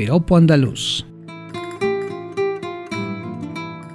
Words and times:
Piropo 0.00 0.38
andaluz. 0.38 1.04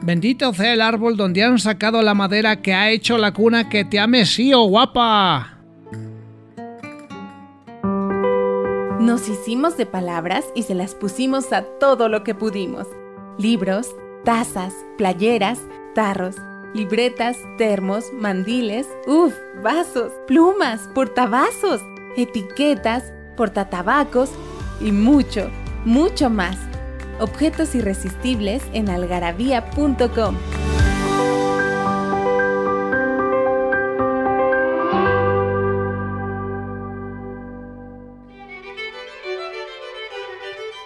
Bendito 0.03 0.53
sea 0.53 0.73
el 0.73 0.81
árbol 0.81 1.17
donde 1.17 1.41
han 1.41 1.57
sacado 1.57 2.03
la 2.03 2.13
madera 2.13 2.61
que 2.61 2.75
ha 2.75 2.91
hecho 2.91 3.17
la 3.17 3.33
cuna 3.33 3.69
que 3.69 3.85
te 3.85 3.99
ha 3.99 4.05
mecido, 4.05 4.65
guapa. 4.65 5.57
Nos 8.99 9.27
hicimos 9.27 9.77
de 9.77 9.87
palabras 9.87 10.45
y 10.53 10.61
se 10.61 10.75
las 10.75 10.93
pusimos 10.93 11.51
a 11.51 11.63
todo 11.79 12.07
lo 12.07 12.23
que 12.23 12.35
pudimos. 12.35 12.85
Libros, 13.39 13.87
tazas, 14.23 14.75
playeras, 14.99 15.59
tarros, 15.95 16.35
libretas, 16.75 17.35
termos, 17.57 18.05
mandiles, 18.13 18.87
uff, 19.07 19.33
vasos, 19.63 20.11
plumas, 20.27 20.87
portavasos, 20.93 21.81
etiquetas, 22.15 23.11
portatabacos 23.35 24.29
y 24.79 24.91
mucho, 24.91 25.49
mucho 25.85 26.29
más. 26.29 26.57
Objetos 27.19 27.75
irresistibles 27.75 28.63
en 28.73 28.89
algarabía.com. 28.89 30.35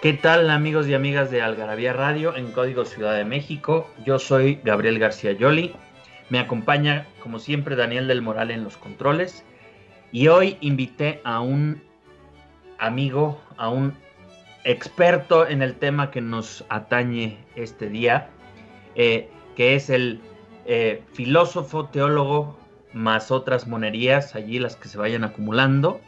¿Qué 0.02 0.14
tal 0.14 0.48
amigos 0.48 0.88
y 0.88 0.94
amigas 0.94 1.30
de 1.30 1.42
Algarabía 1.42 1.92
Radio 1.92 2.34
en 2.34 2.52
Código 2.52 2.86
Ciudad 2.86 3.16
de 3.16 3.24
México? 3.24 3.90
Yo 4.06 4.18
soy 4.18 4.58
Gabriel 4.64 4.98
García 4.98 5.32
Yoli. 5.32 5.74
Me 6.30 6.38
acompaña 6.38 7.06
como 7.22 7.38
siempre 7.38 7.76
Daniel 7.76 8.08
del 8.08 8.22
Moral 8.22 8.50
en 8.50 8.64
los 8.64 8.78
controles. 8.78 9.44
Y 10.10 10.28
hoy 10.28 10.56
invité 10.62 11.20
a 11.24 11.40
un 11.40 11.82
amigo, 12.78 13.42
a 13.58 13.68
un 13.68 13.94
experto 14.64 15.48
en 15.48 15.62
el 15.62 15.74
tema 15.74 16.10
que 16.10 16.20
nos 16.20 16.64
atañe 16.68 17.38
este 17.56 17.88
día, 17.88 18.28
eh, 18.94 19.28
que 19.56 19.74
es 19.74 19.90
el 19.90 20.20
eh, 20.66 21.02
filósofo, 21.12 21.86
teólogo, 21.86 22.58
más 22.92 23.30
otras 23.30 23.66
monerías, 23.66 24.34
allí 24.34 24.58
las 24.58 24.76
que 24.76 24.88
se 24.88 24.98
vayan 24.98 25.24
acumulando, 25.24 26.00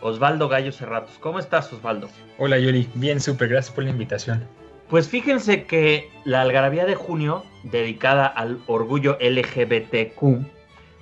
Osvaldo 0.00 0.48
Gallo 0.48 0.72
Cerratos. 0.72 1.18
¿Cómo 1.20 1.38
estás, 1.38 1.72
Osvaldo? 1.72 2.08
Hola, 2.38 2.58
Yoli. 2.58 2.88
Bien, 2.94 3.20
súper. 3.20 3.48
Gracias 3.48 3.74
por 3.74 3.84
la 3.84 3.90
invitación. 3.90 4.46
Pues 4.88 5.08
fíjense 5.08 5.64
que 5.64 6.10
la 6.24 6.40
algarabía 6.40 6.84
de 6.84 6.94
junio, 6.94 7.44
dedicada 7.62 8.26
al 8.26 8.58
orgullo 8.66 9.18
LGBTQ, 9.20 10.44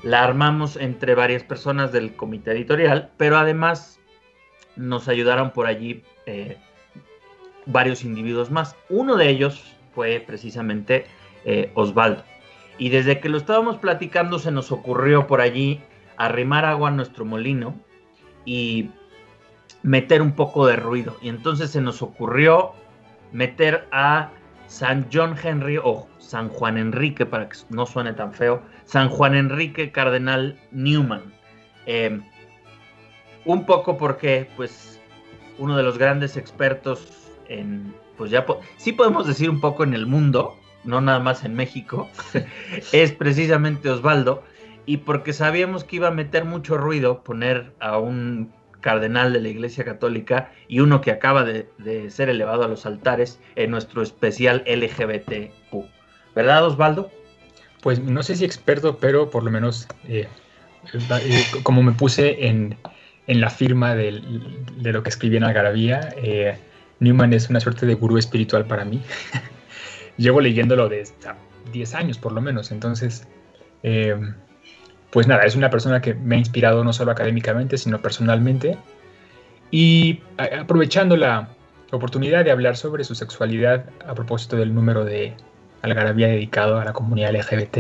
la 0.03 0.23
armamos 0.23 0.77
entre 0.77 1.15
varias 1.15 1.43
personas 1.43 1.91
del 1.91 2.15
comité 2.15 2.53
editorial, 2.53 3.11
pero 3.17 3.39
además 3.39 3.99
nos 4.77 5.09
ayudaron 5.09 5.53
por 5.53 5.67
allí 5.67 6.03
eh, 6.27 6.57
varios 7.69 8.05
individuos 8.05 8.51
más. 8.51 8.77
Uno 8.89 9.17
de 9.17 9.29
ellos 9.29 9.77
fue 9.95 10.23
precisamente 10.27 11.07
eh, 11.45 11.71
Osvaldo. 11.75 12.25
Y 12.79 12.91
desde 12.91 13.21
que 13.21 13.29
lo 13.29 13.39
estábamos 13.39 13.77
platicando 13.79 14.39
se 14.39 14.51
nos 14.51 14.73
ocurrió 14.73 15.27
por 15.27 15.41
allí 15.41 15.81
arrimar 16.17 16.65
agua 16.65 16.89
a 16.89 16.93
nuestro 16.93 17.25
molino 17.25 17.75
y 18.45 18.91
meter 19.83 20.23
un 20.23 20.33
poco 20.33 20.67
de 20.67 20.77
ruido. 20.77 21.17
Y 21.21 21.29
entonces 21.29 21.71
se 21.71 21.81
nos 21.81 22.03
ocurrió 22.03 22.73
meter 23.33 23.87
a 23.93 24.31
San 24.67 25.07
John 25.13 25.35
Henry 25.43 25.79
o 25.83 26.09
San 26.19 26.49
Juan 26.49 26.77
Enrique, 26.79 27.25
para 27.27 27.49
que 27.49 27.57
no 27.71 27.87
suene 27.87 28.13
tan 28.13 28.33
feo, 28.33 28.63
San 28.85 29.09
Juan 29.09 29.35
Enrique 29.35 29.91
Cardenal 29.91 30.59
Newman. 30.71 31.33
Em, 31.87 32.23
un 33.45 33.65
poco 33.65 33.97
porque, 33.97 34.49
pues, 34.57 35.01
uno 35.59 35.77
de 35.77 35.83
los 35.83 35.99
grandes 35.99 36.37
expertos 36.37 37.28
en, 37.49 37.95
pues 38.17 38.31
ya, 38.31 38.45
sí 38.77 38.93
podemos 38.93 39.27
decir 39.27 39.51
un 39.51 39.61
poco 39.61 39.85
en 39.85 39.95
el 39.95 40.07
mundo, 40.07 40.57
no 40.85 41.01
nada 41.01 41.21
más 41.21 41.45
en 41.45 41.55
México, 41.55 42.09
es 42.93 43.13
precisamente 43.13 43.91
Osvaldo, 43.91 44.43
y 44.87 44.99
porque 44.99 45.33
sabíamos 45.33 45.85
que 45.85 45.97
iba 45.97 46.09
a 46.09 46.13
meter 46.13 46.45
mucho 46.45 46.79
ruido 46.79 47.23
poner 47.23 47.73
a 47.79 47.99
un 47.99 48.53
cardenal 48.81 49.33
de 49.33 49.41
la 49.41 49.49
Iglesia 49.49 49.85
Católica 49.85 50.53
y 50.69 50.81
uno 50.81 51.01
que 51.01 51.11
acaba 51.11 51.45
de, 51.45 51.67
ser 52.11 52.29
elevado 52.29 52.65
a 52.65 52.69
los 52.69 52.87
altares 52.87 53.41
en 53.57 53.71
nuestro 53.71 54.03
especial 54.03 54.65
LGBTQ. 54.67 55.85
¿Verdad, 56.35 56.65
Osvaldo? 56.65 57.11
Pues 57.83 58.01
no 58.01 58.23
sé 58.23 58.37
si 58.37 58.45
experto, 58.45 58.99
pero 58.99 59.31
por 59.31 59.43
lo 59.45 59.51
menos 59.51 59.89
eh, 60.09 60.27
eh, 60.95 61.45
como 61.63 61.83
me 61.83 61.93
puse 61.93 62.47
en, 62.47 62.77
la 63.27 63.51
firma 63.51 63.95
de 63.95 64.23
lo 64.81 65.03
que 65.03 65.11
escribí 65.11 65.37
en 65.37 65.45
Algarabía, 65.45 66.15
eh, 66.17 66.57
Newman 67.01 67.33
es 67.33 67.49
una 67.51 67.61
suerte 67.61 67.87
de 67.87 67.95
gurú 67.95 68.19
espiritual 68.19 68.67
para 68.67 68.85
mí. 68.85 69.03
Llevo 70.17 70.41
leyéndolo 70.41 70.89
desde 70.89 71.15
10 71.73 71.95
años 71.95 72.19
por 72.19 72.33
lo 72.33 72.41
menos, 72.41 72.73
entonces, 72.73 73.27
eh, 73.83 74.17
pues 75.11 75.27
nada, 75.27 75.45
es 75.45 75.55
una 75.55 75.71
persona 75.71 76.01
que 76.01 76.15
me 76.15 76.37
ha 76.37 76.39
inspirado 76.39 76.83
no 76.85 76.93
solo 76.93 77.13
académicamente, 77.13 77.79
sino 77.79 78.01
personalmente. 78.03 78.77
Y 79.71 80.21
aprovechando 80.37 81.17
la 81.17 81.49
oportunidad 81.93 82.45
de 82.45 82.51
hablar 82.51 82.77
sobre 82.77 83.05
su 83.05 83.15
sexualidad 83.15 83.87
a 84.07 84.15
propósito 84.15 84.57
del 84.57 84.75
número 84.75 85.05
de 85.05 85.35
Algarabía 85.83 86.29
dedicado 86.29 86.81
a 86.81 86.85
la 86.85 86.93
comunidad 86.93 87.33
LGBT 87.33 87.79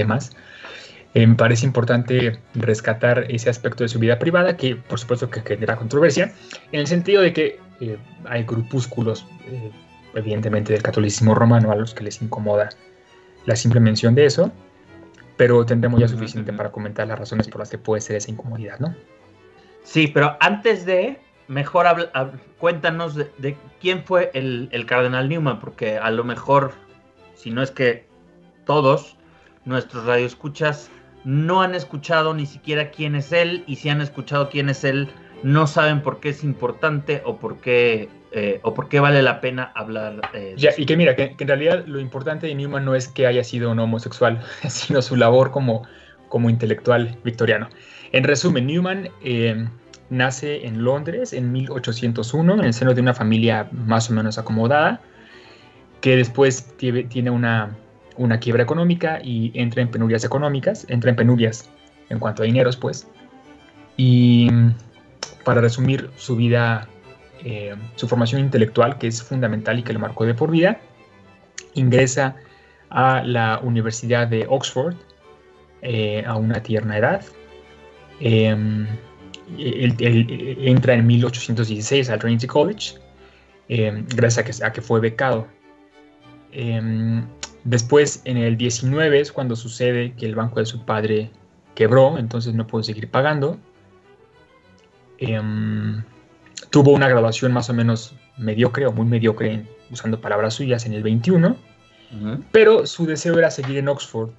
eh, 1.15 1.27
me 1.27 1.35
parece 1.35 1.67
importante 1.67 2.39
rescatar 2.55 3.27
ese 3.29 3.51
aspecto 3.51 3.83
de 3.83 3.89
su 3.89 3.99
vida 3.99 4.19
privada 4.19 4.57
que 4.57 4.77
por 4.77 5.01
supuesto 5.01 5.31
que 5.31 5.41
genera 5.41 5.77
controversia, 5.77 6.33
en 6.71 6.81
el 6.81 6.87
sentido 6.87 7.23
de 7.23 7.33
que 7.33 7.59
eh, 7.81 7.99
hay 8.25 8.45
grupúsculos, 8.45 9.27
eh, 9.47 9.71
evidentemente, 10.15 10.73
del 10.73 10.83
catolicismo 10.83 11.35
romano 11.35 11.71
a 11.71 11.77
los 11.77 11.95
que 11.95 12.05
les 12.05 12.21
incomoda 12.23 12.71
la 13.47 13.57
simple 13.57 13.81
mención 13.81 14.15
de 14.15 14.27
eso, 14.27 14.53
pero 15.37 15.65
tendremos 15.65 16.01
ya 16.01 16.09
suficiente 16.09 16.53
para 16.53 16.73
comentar 16.73 17.07
las 17.07 17.19
razones 17.19 17.49
por 17.49 17.61
las 17.61 17.71
que 17.71 17.79
puede 17.79 18.01
ser 18.01 18.17
esa 18.17 18.31
incomodidad, 18.31 18.79
¿no? 18.81 18.95
Sí, 19.85 20.09
pero 20.09 20.37
antes 20.41 20.85
de, 20.85 21.19
mejor 21.47 21.87
cuéntanos 22.59 23.15
de, 23.15 23.57
quién 23.81 24.05
fue 24.05 24.31
el, 24.35 24.69
el, 24.73 24.85
cardenal 24.85 25.29
Newman, 25.29 25.61
porque 25.61 25.97
a 25.97 26.11
lo 26.11 26.25
mejor, 26.25 26.73
si 27.35 27.51
no 27.51 27.63
es 27.63 27.71
que 27.71 28.07
todos 28.67 29.17
nuestros 29.65 30.05
radioescuchas 30.05 30.91
no 31.25 31.63
han 31.63 31.75
escuchado 31.75 32.35
ni 32.35 32.45
siquiera 32.45 32.91
quién 32.91 33.15
es 33.15 33.33
él, 33.33 33.65
y 33.67 33.77
si 33.77 33.89
han 33.89 34.01
escuchado 34.01 34.51
quién 34.51 34.69
es 34.69 34.85
él, 34.85 35.09
no 35.43 35.67
saben 35.67 36.03
por 36.03 36.21
qué 36.21 36.31
es 36.31 36.45
importante 36.45 37.23
o 37.25 37.37
por 37.37 37.61
qué, 37.61 38.09
eh, 38.33 38.61
o 38.63 38.75
por 38.75 38.89
qué 38.89 39.01
vale 39.01 39.23
la 39.23 39.41
pena 39.41 39.73
hablar. 39.75 40.21
Eh, 40.35 40.55
ya, 40.57 40.71
y 40.77 40.87
que 40.87 40.97
mira, 40.97 41.15
que, 41.17 41.35
en 41.39 41.49
realidad 41.49 41.85
lo 41.87 42.01
importante 42.01 42.47
de 42.47 42.55
Newman 42.55 42.85
no 42.85 42.95
es 42.95 43.09
que 43.09 43.27
haya 43.27 43.45
sido 43.45 43.71
un 43.71 43.79
homosexual, 43.79 44.41
sino 44.69 45.03
su 45.03 45.17
labor 45.17 45.51
como, 45.51 45.87
como 46.29 46.51
intelectual 46.51 47.17
victoriano. 47.25 47.69
En 48.13 48.25
resumen, 48.25 48.67
Newman 48.67 49.11
eh, 49.23 49.67
nace 50.11 50.67
en 50.67 50.83
Londres 50.83 51.33
en 51.33 51.53
1801 51.53 52.55
en 52.55 52.65
el 52.65 52.73
seno 52.73 52.95
de 52.95 53.01
una 53.01 53.15
familia 53.15 53.69
más 53.73 54.11
o 54.11 54.15
menos 54.15 54.39
acomodada, 54.39 55.01
que 56.01 56.17
después 56.17 56.75
tiene 56.77 57.31
una, 57.31 57.77
una 58.17 58.39
quiebra 58.39 58.63
económica 58.63 59.21
y 59.23 59.51
entra 59.55 59.83
en 59.83 59.91
penurias 59.91 60.25
económicas, 60.25 60.87
entra 60.89 61.11
en 61.11 61.17
penurias 61.17 61.69
en 62.09 62.19
cuanto 62.19 62.43
a 62.43 62.47
dineros, 62.47 62.77
pues. 62.77 63.07
Y 63.97 64.49
para 65.45 65.61
resumir 65.61 66.11
su 66.17 66.37
vida, 66.37 66.89
eh, 67.45 67.75
su 67.97 68.09
formación 68.09 68.41
intelectual, 68.41 68.99
que 68.99 69.07
es 69.07 69.23
fundamental 69.23 69.79
y 69.79 69.83
que 69.83 69.93
lo 69.93 69.99
marcó 69.99 70.25
de 70.25 70.35
por 70.35 70.51
vida, 70.51 70.81
ingresa 71.75 72.37
a 72.91 73.23
la 73.25 73.61
Universidad 73.63 74.29
de 74.29 74.47
Oxford 74.49 74.95
eh, 75.83 76.25
a 76.27 76.37
una 76.37 76.63
tierna 76.63 76.99
edad. 76.99 77.23
Em, 78.21 78.87
él, 79.57 79.95
entra 80.61 80.95
en 80.95 81.07
1816 81.07 82.11
al 82.11 82.19
Trinity 82.19 82.47
College, 82.47 82.97
em, 83.69 84.05
gracias 84.09 84.63
a 84.63 84.73
que, 84.73 84.83
fue 84.83 85.01
becado. 85.01 85.47
Em, 86.53 87.25
después, 87.65 88.23
en 88.25 88.37
el 88.39 88.57
19 88.57 89.21
es 89.21 89.33
cuando 89.33 89.57
sucede 89.57 90.15
que 90.15 90.27
el 90.27 90.35
banco 90.35 90.61
de 90.61 90.67
su 90.67 90.85
padre 90.85 91.31
quebró, 91.75 92.19
entonces 92.19 92.55
no 92.55 92.67
pudo 92.67 92.83
seguir 92.83 93.09
pagando. 93.11 93.59
Em, 95.19 96.03
tuvo 96.71 96.93
una 96.93 97.09
graduación 97.09 97.53
más 97.53 97.69
o 97.71 97.75
menos 97.75 98.15
mediocre 98.37 98.87
o 98.87 98.93
muy 98.93 99.07
mediocre, 99.07 99.65
usando 99.91 100.21
palabras 100.21 100.55
suyas, 100.55 100.87
en 100.87 100.95
el 100.95 101.03
21, 101.03 101.57
pero 102.53 102.87
su 102.87 103.05
deseo 103.05 103.39
era 103.39 103.51
seguir 103.51 103.77
en 103.79 103.89
Oxford. 103.89 104.31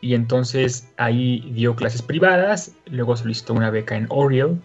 Y 0.00 0.14
entonces 0.14 0.92
ahí 0.96 1.50
dio 1.54 1.74
clases 1.76 2.02
privadas, 2.02 2.72
luego 2.86 3.16
solicitó 3.16 3.54
una 3.54 3.70
beca 3.70 3.96
en 3.96 4.06
Oriel 4.10 4.60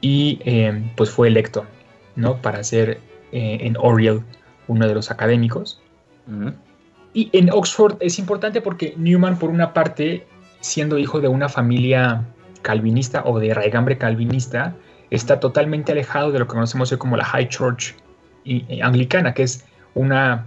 y 0.00 0.38
eh, 0.44 0.92
pues 0.96 1.10
fue 1.10 1.28
electo 1.28 1.64
¿no? 2.14 2.36
para 2.36 2.62
ser 2.62 3.00
eh, 3.32 3.58
en 3.62 3.76
Oriel 3.78 4.20
uno 4.68 4.86
de 4.86 4.94
los 4.94 5.10
académicos. 5.10 5.80
Y 7.14 7.28
en 7.32 7.50
Oxford 7.50 7.96
es 8.00 8.18
importante 8.18 8.60
porque 8.60 8.94
Newman, 8.96 9.38
por 9.38 9.50
una 9.50 9.72
parte, 9.72 10.26
siendo 10.60 10.98
hijo 10.98 11.20
de 11.20 11.28
una 11.28 11.48
familia 11.48 12.24
calvinista 12.62 13.22
o 13.24 13.38
de 13.38 13.52
raigambre 13.52 13.98
calvinista, 13.98 14.74
está 15.10 15.40
totalmente 15.40 15.92
alejado 15.92 16.32
de 16.32 16.38
lo 16.38 16.46
que 16.46 16.54
conocemos 16.54 16.90
hoy 16.90 16.98
como 16.98 17.16
la 17.16 17.24
High 17.24 17.48
Church 17.48 17.94
anglicana, 18.82 19.34
que 19.34 19.42
es 19.42 19.64
una, 19.94 20.46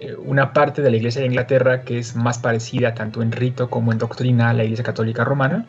eh, 0.00 0.14
una 0.16 0.52
parte 0.52 0.82
de 0.82 0.90
la 0.90 0.96
Iglesia 0.96 1.20
de 1.20 1.26
Inglaterra 1.26 1.82
que 1.82 1.98
es 1.98 2.16
más 2.16 2.38
parecida 2.38 2.94
tanto 2.94 3.22
en 3.22 3.30
rito 3.30 3.68
como 3.68 3.92
en 3.92 3.98
doctrina 3.98 4.50
a 4.50 4.54
la 4.54 4.64
Iglesia 4.64 4.84
Católica 4.84 5.24
Romana. 5.24 5.66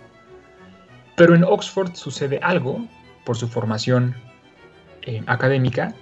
Pero 1.15 1.35
en 1.35 1.43
Oxford 1.43 1.93
sucede 1.95 2.39
algo 2.41 2.85
por 3.25 3.37
su 3.37 3.47
formación 3.47 4.15
eh, 5.03 5.21
académica 5.27 5.93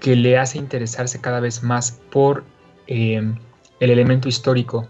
que 0.00 0.16
le 0.16 0.38
hace 0.38 0.58
interesarse 0.58 1.20
cada 1.20 1.40
vez 1.40 1.62
más 1.62 1.92
por 2.10 2.44
eh, 2.86 3.34
el 3.80 3.90
elemento 3.90 4.28
histórico, 4.28 4.88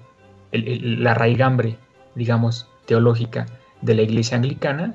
la 0.52 1.14
raigambre, 1.14 1.78
digamos, 2.14 2.68
teológica 2.86 3.46
de 3.82 3.94
la 3.94 4.02
Iglesia 4.02 4.36
anglicana 4.36 4.94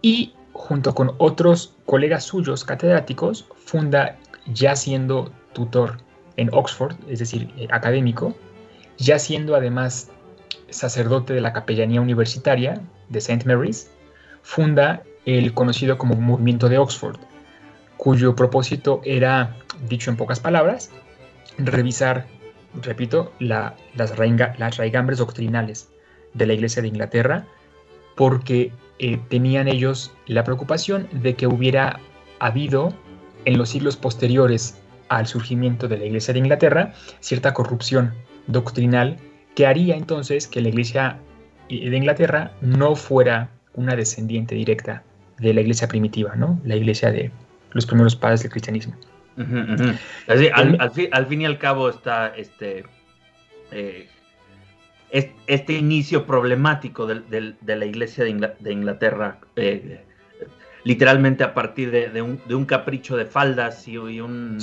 y 0.00 0.34
junto 0.52 0.94
con 0.94 1.12
otros 1.18 1.74
colegas 1.86 2.24
suyos 2.24 2.64
catedráticos 2.64 3.46
funda 3.56 4.18
ya 4.52 4.76
siendo 4.76 5.32
tutor 5.52 5.98
en 6.36 6.50
Oxford, 6.52 6.96
es 7.08 7.18
decir, 7.18 7.50
eh, 7.56 7.68
académico, 7.70 8.34
ya 8.98 9.18
siendo 9.18 9.54
además 9.54 10.10
sacerdote 10.70 11.34
de 11.34 11.40
la 11.40 11.52
capellanía 11.52 12.00
universitaria 12.00 12.80
de 13.08 13.18
St. 13.18 13.44
Mary's, 13.46 13.90
funda 14.42 15.02
el 15.26 15.54
conocido 15.54 15.98
como 15.98 16.16
Movimiento 16.16 16.68
de 16.68 16.78
Oxford, 16.78 17.18
cuyo 17.96 18.34
propósito 18.34 19.00
era, 19.04 19.56
dicho 19.88 20.10
en 20.10 20.16
pocas 20.16 20.40
palabras, 20.40 20.90
revisar, 21.58 22.26
repito, 22.82 23.32
las, 23.38 23.74
las 23.94 24.16
raigambres 24.76 25.18
doctrinales 25.18 25.88
de 26.34 26.46
la 26.46 26.54
Iglesia 26.54 26.82
de 26.82 26.88
Inglaterra, 26.88 27.46
porque 28.16 28.72
eh, 28.98 29.18
tenían 29.28 29.68
ellos 29.68 30.12
la 30.26 30.44
preocupación 30.44 31.08
de 31.12 31.34
que 31.34 31.46
hubiera 31.46 31.98
habido 32.38 32.92
en 33.44 33.58
los 33.58 33.70
siglos 33.70 33.96
posteriores 33.96 34.78
al 35.08 35.26
surgimiento 35.26 35.88
de 35.88 35.98
la 35.98 36.04
Iglesia 36.04 36.32
de 36.32 36.40
Inglaterra 36.40 36.92
cierta 37.20 37.52
corrupción 37.52 38.14
doctrinal 38.46 39.16
que 39.54 39.66
haría 39.66 39.96
entonces 39.96 40.46
que 40.46 40.60
la 40.60 40.68
Iglesia 40.68 41.18
eh, 41.68 41.90
de 41.90 41.96
Inglaterra 41.96 42.52
no 42.60 42.96
fuera 42.96 43.50
una 43.74 43.96
descendiente 43.96 44.54
directa 44.54 45.02
de 45.38 45.54
la 45.54 45.60
Iglesia 45.60 45.88
primitiva, 45.88 46.34
¿no? 46.36 46.60
La 46.64 46.76
Iglesia 46.76 47.10
de 47.10 47.30
los 47.72 47.86
primeros 47.86 48.16
padres 48.16 48.42
del 48.42 48.50
cristianismo. 48.50 48.94
al, 50.52 51.26
fin, 51.26 51.40
y 51.40 51.44
al 51.44 51.58
cabo 51.58 51.88
está 51.88 52.28
este, 52.36 52.84
eh, 53.70 54.08
este 55.12 55.74
inicio 55.74 56.26
problemático 56.26 57.06
de, 57.06 57.54
la 57.66 57.86
Iglesia 57.86 58.24
de, 58.24 58.72
Inglaterra, 58.72 59.38
eh, 59.56 60.00
literalmente 60.84 61.44
a 61.44 61.52
partir 61.52 61.90
de, 61.90 62.22
un, 62.22 62.64
capricho 62.64 63.16
de 63.16 63.26
faldas 63.26 63.86
y, 63.86 63.98
un, 63.98 64.58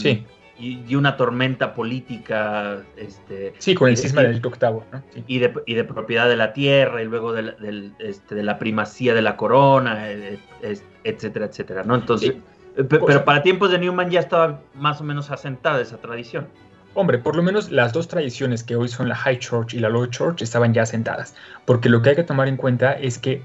y, 0.57 0.95
una 0.95 1.17
tormenta 1.17 1.75
política. 1.75 2.81
Este, 2.97 3.53
sí, 3.59 3.75
con 3.75 3.89
el 3.89 3.97
cisma 3.97 4.23
del 4.23 4.43
octavo. 4.43 4.83
¿no? 4.91 5.03
Y, 5.27 5.37
de, 5.37 5.83
propiedad 5.83 6.27
de 6.27 6.35
la 6.35 6.51
tierra 6.53 7.03
y 7.03 7.05
luego 7.05 7.33
de, 7.33 7.91
este, 7.99 8.33
de 8.33 8.43
la 8.43 8.57
primacía 8.57 9.13
de 9.13 9.21
la 9.21 9.37
corona, 9.37 10.11
eh, 10.11 10.39
etcétera, 11.03 11.45
etcétera. 11.45 11.83
¿no? 11.83 11.93
Entonces, 11.93 12.33
eh, 12.75 12.83
pero 12.83 13.23
para 13.23 13.43
tiempos 13.43 13.69
de 13.71 13.77
Newman 13.77 14.09
ya 14.09 14.19
estaba 14.19 14.61
más 14.73 14.99
o 14.99 15.03
menos 15.03 15.29
asentada 15.29 15.79
esa 15.79 15.97
tradición. 15.97 16.47
Hombre, 16.95 17.19
por 17.19 17.35
lo 17.35 17.43
menos 17.43 17.71
las 17.71 17.93
dos 17.93 18.07
tradiciones 18.07 18.63
que 18.63 18.75
hoy 18.75 18.87
son 18.87 19.09
la 19.09 19.15
High 19.15 19.39
Church 19.39 19.73
y 19.73 19.79
la 19.79 19.89
Low 19.89 20.07
Church 20.07 20.41
estaban 20.41 20.73
ya 20.73 20.83
asentadas, 20.83 21.35
porque 21.65 21.87
lo 21.87 22.01
que 22.01 22.09
hay 22.09 22.15
que 22.15 22.23
tomar 22.23 22.47
en 22.47 22.57
cuenta 22.57 22.93
es 22.93 23.19
que 23.19 23.43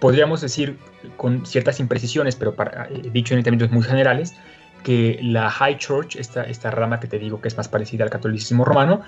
podríamos 0.00 0.40
decir 0.40 0.78
con 1.16 1.44
ciertas 1.46 1.78
imprecisiones, 1.78 2.36
pero 2.36 2.54
para, 2.54 2.88
eh, 2.90 3.10
dicho 3.12 3.34
en 3.34 3.42
términos 3.42 3.70
muy 3.70 3.82
generales, 3.82 4.34
que 4.82 5.18
la 5.22 5.50
High 5.50 5.78
Church, 5.78 6.16
esta, 6.16 6.44
esta 6.44 6.70
rama 6.70 7.00
que 7.00 7.06
te 7.06 7.18
digo 7.18 7.40
que 7.40 7.48
es 7.48 7.56
más 7.56 7.68
parecida 7.68 8.04
al 8.04 8.10
catolicismo 8.10 8.64
romano, 8.64 9.02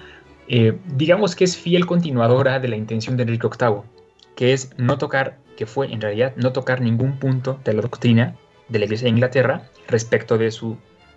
eh, 0.49 0.79
digamos 0.97 1.35
que 1.35 1.45
es 1.45 1.57
fiel 1.57 1.87
continuadora 1.87 2.59
de 2.59 2.69
la 2.69 2.77
intención 2.77 3.17
de 3.17 3.23
Enrique 3.23 3.49
VIII, 3.49 3.83
que 4.35 4.53
es 4.53 4.71
no 4.77 4.99
tocar, 4.99 5.39
que 5.57 5.67
fue 5.67 5.93
en 5.93 6.01
realidad 6.01 6.33
no 6.37 6.53
tocar 6.53 6.81
ningún 6.81 7.19
punto 7.19 7.61
de 7.65 7.73
la 7.73 7.83
doctrina 7.83 8.37
de 8.69 8.79
la 8.79 8.85
Iglesia 8.85 9.07
de 9.07 9.11
Inglaterra 9.11 9.63
respecto 9.89 10.37
de 10.37 10.51
su, 10.51 10.77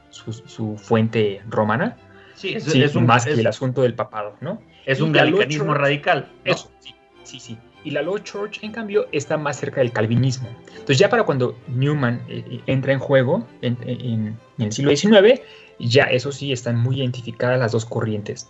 su 0.10 0.78
fuente 0.78 1.42
romana, 1.50 1.98
Sí, 2.36 2.54
es, 2.56 2.96
un, 2.96 3.06
más 3.06 3.26
que 3.26 3.34
el 3.34 3.48
asunto 3.48 3.82
del 3.82 3.94
papado, 3.94 4.36
¿no? 4.42 4.62
Es 4.86 5.02
un 5.02 5.12
gallicanismo 5.12 5.74
radical. 5.74 6.30
Eso, 6.44 6.72
sí, 6.80 6.96
sí, 7.24 7.40
sí. 7.40 7.58
Y 7.84 7.92
la 7.92 8.02
Low 8.02 8.20
Church, 8.20 8.60
en 8.64 8.72
cambio, 8.72 9.08
está 9.12 9.38
más 9.38 9.58
cerca 9.60 9.82
del 9.82 9.92
calvinismo. 9.92 10.48
Entonces, 10.72 11.00
ya 11.00 11.10
para 11.10 11.24
cuando 11.24 11.58
Newman 11.68 12.22
eh, 12.28 12.44
eh, 12.50 12.62
entra 12.68 12.94
en 12.94 13.00
juego 13.00 13.48
en, 13.62 14.38
el 14.60 14.72
siglo 14.72 14.96
XIX, 14.96 15.42
ya 15.80 16.04
eso 16.04 16.32
sí 16.32 16.52
están 16.52 16.78
muy 16.78 17.00
identificadas 17.00 17.60
las 17.60 17.72
dos 17.72 17.86
corrientes 17.86 18.50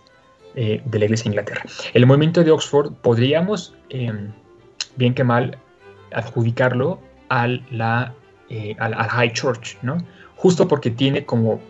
eh, 0.54 0.82
de 0.84 0.98
la 0.98 1.06
Iglesia 1.06 1.24
de 1.24 1.30
Inglaterra. 1.30 1.62
El 1.94 2.04
movimiento 2.04 2.44
de 2.44 2.50
Oxford 2.50 2.92
podríamos, 3.00 3.74
em, 3.88 4.32
bien 4.96 5.14
que 5.14 5.24
mal, 5.24 5.56
adjudicarlo 6.12 7.00
al, 7.30 7.64
la, 7.70 8.14
al, 8.78 8.94
al 8.94 9.08
High 9.08 9.32
Church, 9.32 9.78
¿no? 9.80 9.96
Justo 10.36 10.68
porque 10.68 10.90
tiene 10.90 11.24
como 11.24 11.60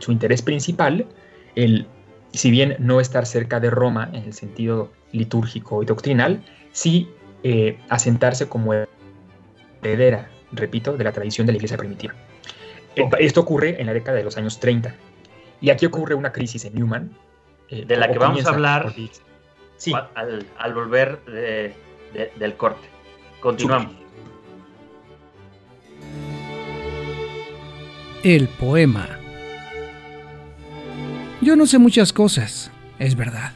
su 0.00 0.10
interés 0.10 0.42
principal 0.42 1.06
el, 1.56 1.86
si 2.32 2.50
bien 2.50 2.76
no 2.78 3.00
estar 3.00 3.26
cerca 3.26 3.58
de 3.58 3.70
Roma 3.70 4.10
en 4.12 4.24
el 4.24 4.32
sentido 4.34 4.92
litúrgico 5.10 5.82
y 5.82 5.86
doctrinal, 5.86 6.44
sí 6.72 7.08
eh, 7.42 7.78
asentarse 7.88 8.48
como 8.48 8.72
heredera, 9.82 10.30
repito, 10.52 10.96
de 10.96 11.04
la 11.04 11.12
tradición 11.12 11.46
de 11.46 11.54
la 11.54 11.56
iglesia 11.56 11.76
primitiva. 11.76 12.14
Eh, 12.94 13.08
esto 13.18 13.40
ocurre 13.40 13.80
en 13.80 13.86
la 13.86 13.94
década 13.94 14.16
de 14.18 14.24
los 14.24 14.36
años 14.36 14.60
30. 14.60 14.94
Y 15.60 15.70
aquí 15.70 15.86
ocurre 15.86 16.14
una 16.14 16.32
crisis 16.32 16.64
en 16.66 16.74
Newman. 16.74 17.10
Eh, 17.68 17.84
de 17.84 17.96
la 17.96 18.12
que 18.12 18.18
vamos 18.18 18.46
a 18.46 18.50
hablar 18.50 18.92
al, 20.14 20.74
volver 20.74 21.20
del 21.24 22.56
corte. 22.56 22.88
Continuamos. 23.40 23.92
El 28.22 28.48
poema 28.48 29.20
yo 31.46 31.54
no 31.54 31.66
sé 31.66 31.78
muchas 31.78 32.12
cosas, 32.12 32.72
es 32.98 33.14
verdad. 33.14 33.52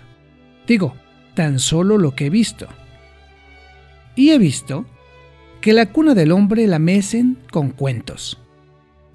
Digo, 0.65 0.95
tan 1.35 1.59
solo 1.59 1.99
lo 1.99 2.15
que 2.15 2.27
he 2.27 2.31
visto. 2.31 2.69
Y 4.15 4.31
he 4.31 4.39
visto 4.39 4.87
que 5.61 5.73
la 5.73 5.87
cuna 5.87 6.15
del 6.15 6.31
hombre 6.31 6.69
la 6.69 6.79
mecen 6.79 7.37
con 7.51 7.71
cuentos, 7.71 8.39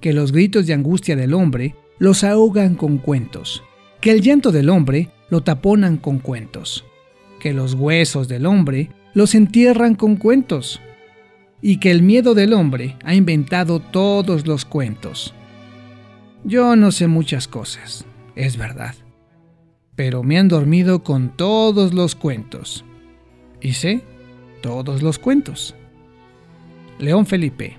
que 0.01 0.12
los 0.12 0.34
gritos 0.34 0.67
de 0.67 0.74
angustia 0.74 1.15
del 1.15 1.34
hombre 1.34 1.74
los 2.00 2.25
ahogan 2.25 2.75
con 2.75 2.98
cuentos, 2.98 3.63
que 4.01 4.12
el 4.12 4.20
llanto 4.20 4.51
del 4.51 4.70
hombre 4.70 5.08
lo 5.29 5.41
taponan 5.41 5.96
con 5.96 6.20
cuentos, 6.20 6.84
que 7.39 7.53
los 7.53 7.75
huesos 7.75 8.27
del 8.27 8.46
hombre 8.46 8.89
los 9.13 9.36
entierran 9.36 9.96
con 9.96 10.17
cuentos, 10.17 10.82
y 11.62 11.77
que 11.79 11.91
el 11.91 12.03
miedo 12.03 12.34
del 12.34 12.51
hombre 12.51 12.98
ha 13.05 13.15
inventado 13.15 13.79
todos 13.79 14.46
los 14.46 14.65
cuentos. 14.65 15.34
Yo 16.44 16.75
no 16.75 16.91
sé 16.91 17.08
muchas 17.08 17.48
cosas, 17.48 18.05
es 18.36 18.58
verdad. 18.58 18.96
Pero 19.96 20.24
me 20.24 20.38
han 20.38 20.48
dormido 20.48 21.04
con 21.04 21.30
todos 21.30 21.94
los 21.94 22.15
cuentos. 22.15 22.84
Y 23.62 23.74
sé 23.74 24.04
todos 24.62 25.01
los 25.01 25.20
cuentos. 25.20 25.75
León 27.00 27.25
Felipe. 27.25 27.77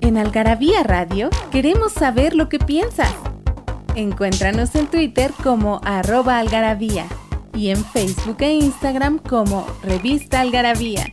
En 0.00 0.18
Algarabía 0.18 0.82
Radio 0.82 1.30
queremos 1.50 1.92
saber 1.92 2.34
lo 2.34 2.48
que 2.48 2.58
piensas. 2.58 3.14
Encuéntranos 3.94 4.74
en 4.74 4.88
Twitter 4.88 5.32
como 5.42 5.80
arroba 5.84 6.38
algarabía 6.38 7.06
y 7.54 7.70
en 7.70 7.82
Facebook 7.84 8.36
e 8.40 8.52
Instagram 8.52 9.18
como 9.18 9.66
revista 9.82 10.40
algarabía. 10.40 11.06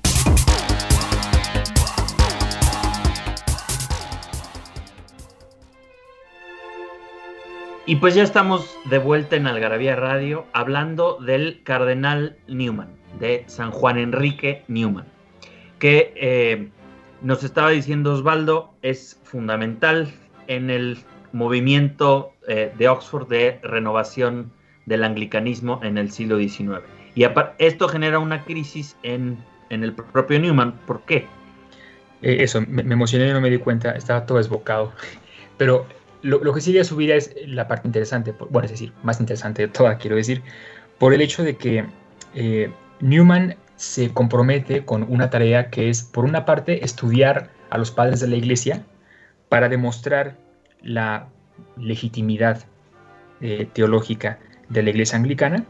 Y 7.86 7.96
pues 7.96 8.14
ya 8.14 8.22
estamos 8.24 8.78
de 8.86 9.00
vuelta 9.00 9.36
en 9.36 9.48
Algarabía 9.48 9.96
Radio 9.96 10.46
hablando 10.54 11.18
del 11.20 11.62
cardenal 11.64 12.38
Newman, 12.48 12.90
de 13.20 13.44
San 13.48 13.72
Juan 13.72 13.98
Enrique 13.98 14.64
Newman. 14.68 15.06
que 15.80 16.14
eh, 16.16 16.70
nos 17.24 17.44
estaba 17.44 17.72
diciendo 17.72 18.14
Osvaldo 18.14 18.72
es 18.84 19.20
fundamental 19.24 20.14
en 20.48 20.70
el 20.70 21.00
movimiento 21.32 22.34
eh, 22.48 22.72
de 22.78 22.88
Oxford 22.88 23.28
de 23.28 23.60
renovación 23.64 24.52
del 24.86 25.04
anglicanismo 25.04 25.80
en 25.84 25.98
el 25.98 26.12
siglo 26.12 26.38
XIX. 26.38 26.82
Y 27.16 27.26
esto 27.58 27.88
genera 27.88 28.20
una 28.20 28.44
crisis 28.44 28.96
en, 29.02 29.38
el 29.70 29.94
propio 29.94 30.40
Newman. 30.40 30.74
¿Por 30.86 31.02
qué? 31.02 31.26
Eh, 32.22 32.38
eso, 32.42 32.62
me, 32.68 32.82
emocioné 32.82 33.30
y 33.30 33.34
no 33.34 33.42
me 33.42 33.50
di 33.50 33.58
cuenta, 33.58 33.92
estaba 33.92 34.26
todo 34.26 34.38
desbocado. 34.38 34.92
Pero 35.58 35.88
lo, 36.22 36.54
que 36.54 36.62
sigue 36.62 36.82
a 36.82 36.84
su 36.84 36.96
vida 36.96 37.16
es 37.16 37.34
la 37.46 37.68
parte 37.68 37.88
interesante, 37.88 38.34
bueno, 38.50 38.66
es 38.66 38.72
decir, 38.72 38.94
más 39.04 39.20
interesante 39.20 39.64
de 39.64 39.68
toda, 39.68 39.98
quiero 39.98 40.16
decir, 40.16 40.42
por 40.98 41.14
el 41.14 41.22
hecho 41.22 41.44
de 41.44 41.58
que 41.58 41.86
eh, 42.36 42.72
Newman 43.00 43.56
se 43.76 44.14
compromete 44.14 44.86
con 44.86 45.04
una 45.10 45.30
tarea 45.30 45.70
que 45.70 45.90
es, 45.90 46.04
por 46.04 46.26
una 46.26 46.46
parte, 46.46 46.86
estudiar 46.86 47.50
a 47.70 47.78
los 47.78 47.90
padres 47.90 48.20
de 48.20 48.28
la 48.28 48.36
iglesia 48.36 48.86
para 49.50 49.70
demostrar 49.70 50.38
la 50.84 51.28
legitimidad 51.78 52.64
eh, 53.42 53.68
teológica 53.74 54.40
de 54.70 54.84
la 54.84 54.92
iglesia 54.92 55.18
anglicana. 55.18 55.66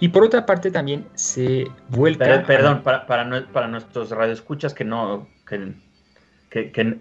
Y 0.00 0.08
por 0.08 0.24
otra 0.24 0.46
parte 0.46 0.70
también 0.70 1.06
se 1.14 1.66
vuelve... 1.88 2.40
perdón, 2.40 2.82
para, 2.82 3.06
para, 3.06 3.68
nuestros 3.68 4.10
radioescuchas 4.10 4.74
que 4.74 4.84
no, 4.84 5.28
que, 5.46 5.74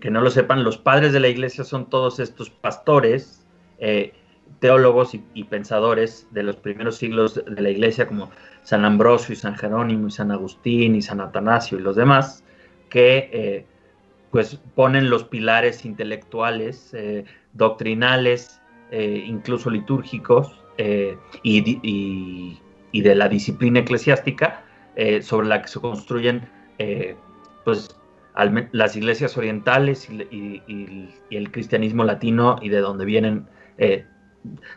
no 0.09 0.21
lo 0.21 0.29
sepan, 0.31 0.63
los 0.63 0.77
padres 0.77 1.13
de 1.13 1.19
la 1.19 1.27
iglesia 1.27 1.63
son 1.63 1.89
todos 1.89 2.19
estos 2.19 2.49
pastores, 2.49 3.45
eh, 3.79 4.13
teólogos 4.59 5.13
y, 5.13 5.43
pensadores 5.43 6.27
de 6.31 6.43
los 6.43 6.55
primeros 6.55 6.97
siglos 6.97 7.43
de 7.45 7.61
la 7.61 7.69
iglesia, 7.69 8.07
como 8.07 8.31
San 8.63 8.85
Ambrosio 8.85 9.33
y 9.33 9.35
San 9.35 9.55
Jerónimo 9.55 10.07
y 10.07 10.11
San 10.11 10.31
Agustín 10.31 10.95
y 10.95 11.01
San 11.01 11.21
Atanasio 11.21 11.77
y 11.77 11.81
los 11.81 11.95
demás, 11.95 12.43
que 12.89 13.29
eh, 13.31 13.65
pues 14.31 14.59
ponen 14.73 15.09
los 15.09 15.25
pilares 15.25 15.85
intelectuales, 15.85 16.93
eh, 16.93 17.25
doctrinales, 17.53 18.59
incluso 18.91 19.71
litúrgicos, 19.71 20.51
y, 21.41 21.79
y, 22.91 23.01
de 23.01 23.15
la 23.15 23.27
disciplina 23.27 23.79
eclesiástica 23.79 24.63
sobre 25.21 25.47
la 25.47 25.63
que 25.63 25.67
se 25.67 25.79
construyen 25.79 26.47
pues 27.63 27.89
las 28.71 28.95
iglesias 28.95 29.37
orientales 29.37 30.09
y, 30.09 30.61
el 31.29 31.51
cristianismo 31.51 32.03
latino 32.03 32.57
y 32.61 32.69
de 32.69 32.79
donde 32.79 33.05
vienen 33.05 33.47
eh, 33.77 34.05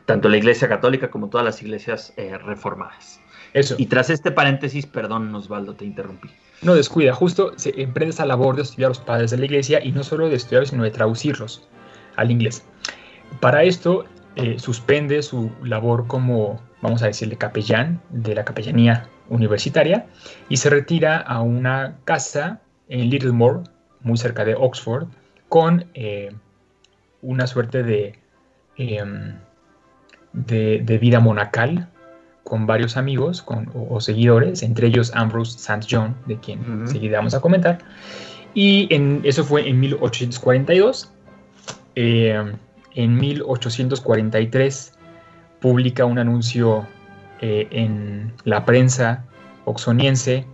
tanto 0.05 0.29
la 0.29 0.37
iglesia 0.37 0.69
católica 0.69 1.11
como 1.11 1.29
todas 1.29 1.45
las 1.45 1.63
iglesias 1.63 2.13
eh, 2.17 2.39
reformadas. 2.39 3.21
Eso. 3.53 3.75
Y 3.79 3.87
tras 3.87 4.11
este 4.11 4.31
paréntesis, 4.31 4.87
perdón, 4.87 5.35
Osvaldo, 5.35 5.75
te 5.75 5.85
interrumpí. 5.85 6.29
No 6.63 6.75
descuida, 6.75 7.13
justo 7.13 7.53
se 7.57 7.81
emprende 7.81 8.13
esa 8.13 8.27
labor 8.27 8.57
de 8.57 8.63
estudiar 8.63 8.87
a 8.87 8.91
los 8.91 9.01
padres 9.01 9.31
de 9.31 9.39
la 9.39 9.45
iglesia 9.45 9.83
y 9.83 9.93
no 9.93 10.03
solo 10.03 10.29
de 10.29 10.37
estudiarlos, 10.37 10.71
sino 10.71 10.83
de 10.83 10.91
traducirlos 10.91 11.67
al 12.17 12.31
inglés. 12.31 12.65
Para 13.41 13.63
esto, 13.63 14.05
eh, 14.37 14.59
suspende 14.59 15.23
su 15.23 15.51
labor 15.63 16.07
como, 16.07 16.61
vamos 16.83 17.03
a 17.03 17.07
decirle, 17.07 17.37
capellán 17.37 18.01
de 18.11 18.35
la 18.35 18.45
capellanía 18.45 19.09
universitaria 19.29 20.07
y 20.49 20.59
se 20.59 20.71
retira 20.71 21.19
a 21.19 21.41
una 21.41 21.97
casa 22.05 22.61
en 22.89 23.11
Littlemore, 23.11 23.61
muy 24.01 24.17
cerca 24.17 24.45
de 24.45 24.55
Oxford, 24.55 25.09
con 25.49 25.87
eh, 25.95 26.33
una 27.23 27.47
suerte 27.47 28.15
em, 28.77 29.35
de, 30.33 30.81
de, 30.85 30.99
vida 30.99 31.21
monacal, 31.21 31.89
con 32.45 32.67
varios 32.67 32.97
amigos 32.97 33.43
con, 33.43 33.71
o, 33.75 34.01
seguidores, 34.01 34.63
entre 34.63 34.89
ellos 34.89 35.13
Ambrose 35.15 35.57
St. 35.59 35.87
John, 35.91 36.17
de 36.27 36.39
quien 36.39 36.65
enseguida 36.83 37.19
vamos 37.19 37.35
a 37.35 37.41
comentar. 37.41 37.79
Y 38.55 38.93
en, 38.95 39.21
eso 39.25 39.45
fue 39.45 39.69
en 39.69 39.81
1842. 39.81 41.11
Em, 41.95 42.53
en 42.95 43.17
1843 43.17 44.93
publica 45.61 46.05
un 46.05 46.19
anuncio 46.19 46.87
eh, 47.41 47.67
en 47.71 48.33
la 48.45 48.65
prensa 48.65 49.25
oxoniense 49.65 50.47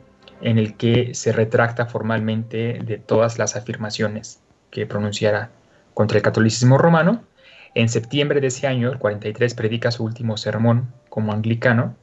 en 0.42 0.58
el 0.58 0.76
que 0.76 1.14
se 1.14 1.32
retracta 1.32 1.86
formalmente 1.86 2.80
de 2.84 2.98
todas 2.98 3.38
las 3.38 3.56
afirmaciones 3.56 4.40
que 4.70 4.86
pronunciara 4.86 5.50
contra 5.94 6.18
el 6.18 6.22
catolicismo 6.22 6.78
romano. 6.78 7.22
En 7.74 7.88
septiembre 7.88 8.40
de 8.40 8.48
ese 8.48 8.66
año, 8.66 8.90
el 8.90 8.98
43, 8.98 9.54
predica 9.54 9.90
su 9.90 10.04
último 10.04 10.36
sermón 10.36 10.92
como 11.08 11.32
anglicano. 11.32 11.96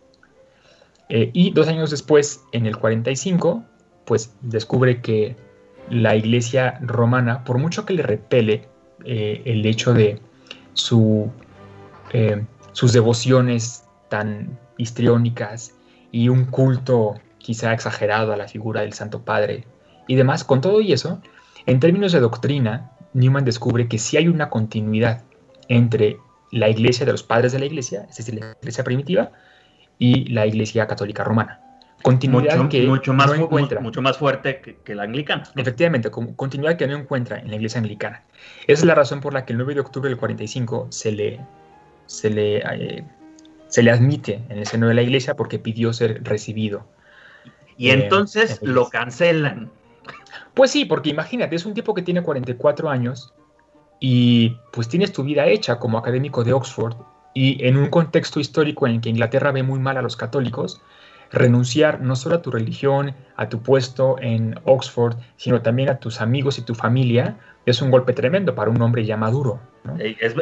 Eh, 1.09 1.31
y 1.33 1.51
dos 1.51 1.67
años 1.67 1.91
después, 1.91 2.41
en 2.51 2.65
el 2.65 2.77
45, 2.77 3.63
pues 4.05 4.33
descubre 4.41 5.01
que 5.01 5.35
la 5.89 6.15
iglesia 6.15 6.79
romana, 6.81 7.43
por 7.43 7.57
mucho 7.57 7.85
que 7.85 7.93
le 7.93 8.03
repele 8.03 8.67
eh, 9.05 9.41
el 9.45 9.65
hecho 9.65 9.93
de 9.93 10.19
su, 10.73 11.31
eh, 12.13 12.45
sus 12.71 12.93
devociones 12.93 13.83
tan 14.07 14.57
histriónicas 14.77 15.73
y 16.11 16.29
un 16.29 16.45
culto 16.45 17.15
quizá 17.39 17.73
exagerado 17.73 18.31
a 18.31 18.37
la 18.37 18.47
figura 18.47 18.81
del 18.81 18.93
Santo 18.93 19.23
Padre 19.23 19.65
y 20.07 20.15
demás. 20.15 20.43
Con 20.43 20.61
todo 20.61 20.81
y 20.81 20.93
eso, 20.93 21.21
en 21.65 21.79
términos 21.79 22.11
de 22.11 22.19
doctrina, 22.19 22.91
Newman 23.13 23.45
descubre 23.45 23.87
que 23.87 23.97
sí 23.97 24.17
hay 24.17 24.27
una 24.27 24.49
continuidad 24.49 25.23
entre 25.67 26.17
la 26.51 26.69
iglesia 26.69 27.05
de 27.05 27.11
los 27.11 27.23
padres 27.23 27.51
de 27.51 27.59
la 27.59 27.65
iglesia, 27.65 28.05
es 28.09 28.17
decir, 28.17 28.35
la 28.35 28.55
iglesia 28.61 28.83
primitiva, 28.83 29.31
y 29.97 30.25
la 30.29 30.45
iglesia 30.45 30.87
católica 30.87 31.23
romana. 31.23 31.61
Continuidad 32.01 32.55
mucho, 32.55 32.69
que 32.69 32.87
mucho 32.87 33.13
más, 33.13 33.27
no 33.27 33.35
encuentra. 33.35 33.81
Mucho 33.81 34.01
más 34.01 34.17
fuerte 34.17 34.61
que, 34.61 34.95
la 34.95 35.03
anglicana. 35.03 35.43
Efectivamente, 35.55 36.09
continuidad 36.09 36.77
que 36.77 36.87
no 36.87 36.95
encuentra 36.95 37.39
en 37.39 37.49
la 37.49 37.57
iglesia 37.57 37.79
anglicana. 37.79 38.23
Esa 38.67 38.81
es 38.81 38.85
la 38.85 38.95
razón 38.95 39.19
por 39.19 39.33
la 39.33 39.45
que 39.45 39.51
el 39.51 39.57
9 39.57 39.73
de 39.73 39.81
octubre 39.81 40.09
del 40.09 40.17
45 40.17 40.87
se 40.91 41.11
le, 41.11 41.41
se 42.05 42.29
le, 42.29 42.57
eh, 42.59 43.03
se 43.67 43.83
le 43.83 43.91
admite 43.91 44.41
en 44.47 44.59
el 44.59 44.65
seno 44.65 44.87
de 44.87 44.93
la 44.93 45.01
iglesia 45.01 45.35
porque 45.35 45.59
pidió 45.59 45.91
ser 45.91 46.23
recibido 46.23 46.87
y 47.79 47.91
entonces 47.91 48.59
lo 48.61 48.89
cancelan. 48.89 49.71
Pues 50.53 50.71
sí, 50.71 50.83
porque 50.83 51.09
imagínate, 51.09 51.55
es 51.55 51.65
un 51.65 51.73
tipo 51.73 51.93
que 51.93 52.01
tiene 52.01 52.21
44 52.21 52.89
años 52.89 53.33
y 54.01 54.57
pues 54.73 54.89
tienes 54.89 55.13
tu 55.13 55.23
vida 55.23 55.47
hecha 55.47 55.79
como 55.79 55.97
académico 55.97 56.43
de 56.43 56.51
Oxford 56.51 56.95
y 57.33 57.65
en 57.65 57.77
un 57.77 57.89
contexto 57.89 58.41
histórico 58.41 58.85
en 58.85 58.95
el 58.95 59.01
que 59.01 59.09
Inglaterra 59.09 59.53
ve 59.53 59.63
muy 59.63 59.79
mal 59.79 59.95
a 59.95 60.01
los 60.01 60.17
católicos, 60.17 60.81
renunciar 61.31 62.01
no 62.01 62.17
solo 62.17 62.35
a 62.35 62.41
tu 62.41 62.51
religión, 62.51 63.15
a 63.37 63.47
tu 63.47 63.61
puesto 63.61 64.17
en 64.19 64.59
Oxford, 64.65 65.15
sino 65.37 65.61
también 65.61 65.87
a 65.87 65.99
tus 65.99 66.19
amigos 66.19 66.57
y 66.57 66.63
tu 66.63 66.75
familia, 66.75 67.37
es 67.65 67.81
un 67.81 67.91
golpe 67.91 68.11
tremendo 68.11 68.55
para 68.55 68.71
un 68.71 68.81
hombre 68.81 69.05
ya 69.05 69.15
maduro. 69.15 69.61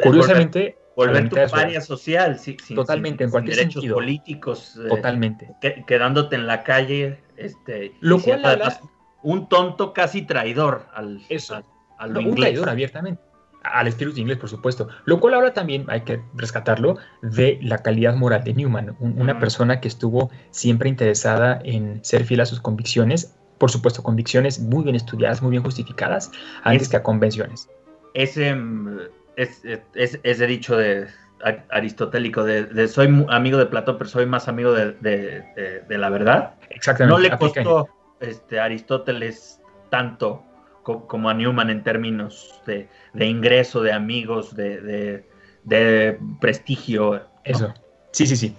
Curiosamente, 0.02 0.76
volver 0.96 1.28
tu 1.28 1.36
paria 1.52 1.80
social, 1.80 2.36
totalmente, 2.74 3.22
en 3.22 3.30
cualquier 3.30 3.58
derechos 3.58 3.86
políticos, 3.86 4.76
eh, 4.84 4.88
totalmente, 4.88 5.54
quedándote 5.86 6.34
en 6.34 6.48
la 6.48 6.64
calle, 6.64 7.20
este, 7.38 7.94
lo 8.00 8.20
cual 8.20 8.60
un 9.22 9.48
tonto 9.48 9.92
casi 9.92 10.22
traidor 10.22 10.86
al, 10.94 11.22
eso, 11.28 11.62
un 12.00 12.34
traidor 12.34 12.68
abiertamente 12.68 13.20
al 13.62 13.88
espíritu 13.88 14.20
inglés, 14.20 14.38
por 14.38 14.48
supuesto. 14.48 14.88
Lo 15.04 15.20
cual 15.20 15.34
ahora 15.34 15.52
también 15.52 15.84
hay 15.88 16.02
que 16.02 16.20
rescatarlo 16.34 16.96
de 17.22 17.58
la 17.62 17.78
calidad 17.78 18.14
moral 18.14 18.44
de 18.44 18.54
Newman, 18.54 18.96
una 19.00 19.38
persona 19.38 19.80
que 19.80 19.88
estuvo 19.88 20.30
siempre 20.50 20.88
interesada 20.88 21.60
en 21.64 22.02
ser 22.04 22.24
fiel 22.24 22.40
a 22.40 22.46
sus 22.46 22.60
convicciones, 22.60 23.34
por 23.58 23.70
supuesto, 23.70 24.02
convicciones 24.02 24.60
muy 24.60 24.84
bien 24.84 24.94
estudiadas, 24.94 25.42
muy 25.42 25.50
bien 25.50 25.62
justificadas, 25.62 26.30
antes 26.62 26.88
que 26.88 26.96
a 26.96 27.02
convenciones. 27.02 27.68
Ese 28.14 28.54
mm, 28.54 28.98
es, 29.36 29.62
es, 29.94 30.20
ese 30.22 30.46
dicho 30.46 30.76
de 30.76 31.08
aristotélico 31.70 32.44
de, 32.44 32.88
soy 32.88 33.24
amigo 33.28 33.58
de 33.58 33.66
Platón, 33.66 33.96
pero 33.98 34.10
soy 34.10 34.26
más 34.26 34.48
amigo 34.48 34.72
de, 34.72 35.84
la 35.88 36.10
verdad. 36.10 36.54
Exactamente. 36.70 37.14
No 37.14 37.20
le 37.20 37.36
costó 37.36 37.88
este, 38.20 38.60
Aristóteles 38.60 39.60
tanto 39.90 40.42
como 40.82 41.28
a 41.28 41.34
Newman 41.34 41.68
en 41.70 41.82
términos 41.82 42.62
de, 42.66 42.88
ingreso, 43.26 43.82
de 43.82 43.92
amigos, 43.92 44.56
de, 44.56 45.24
prestigio. 46.40 47.26
Eso. 47.44 47.74
Sí, 48.10 48.26
sí, 48.26 48.36
sí. 48.36 48.56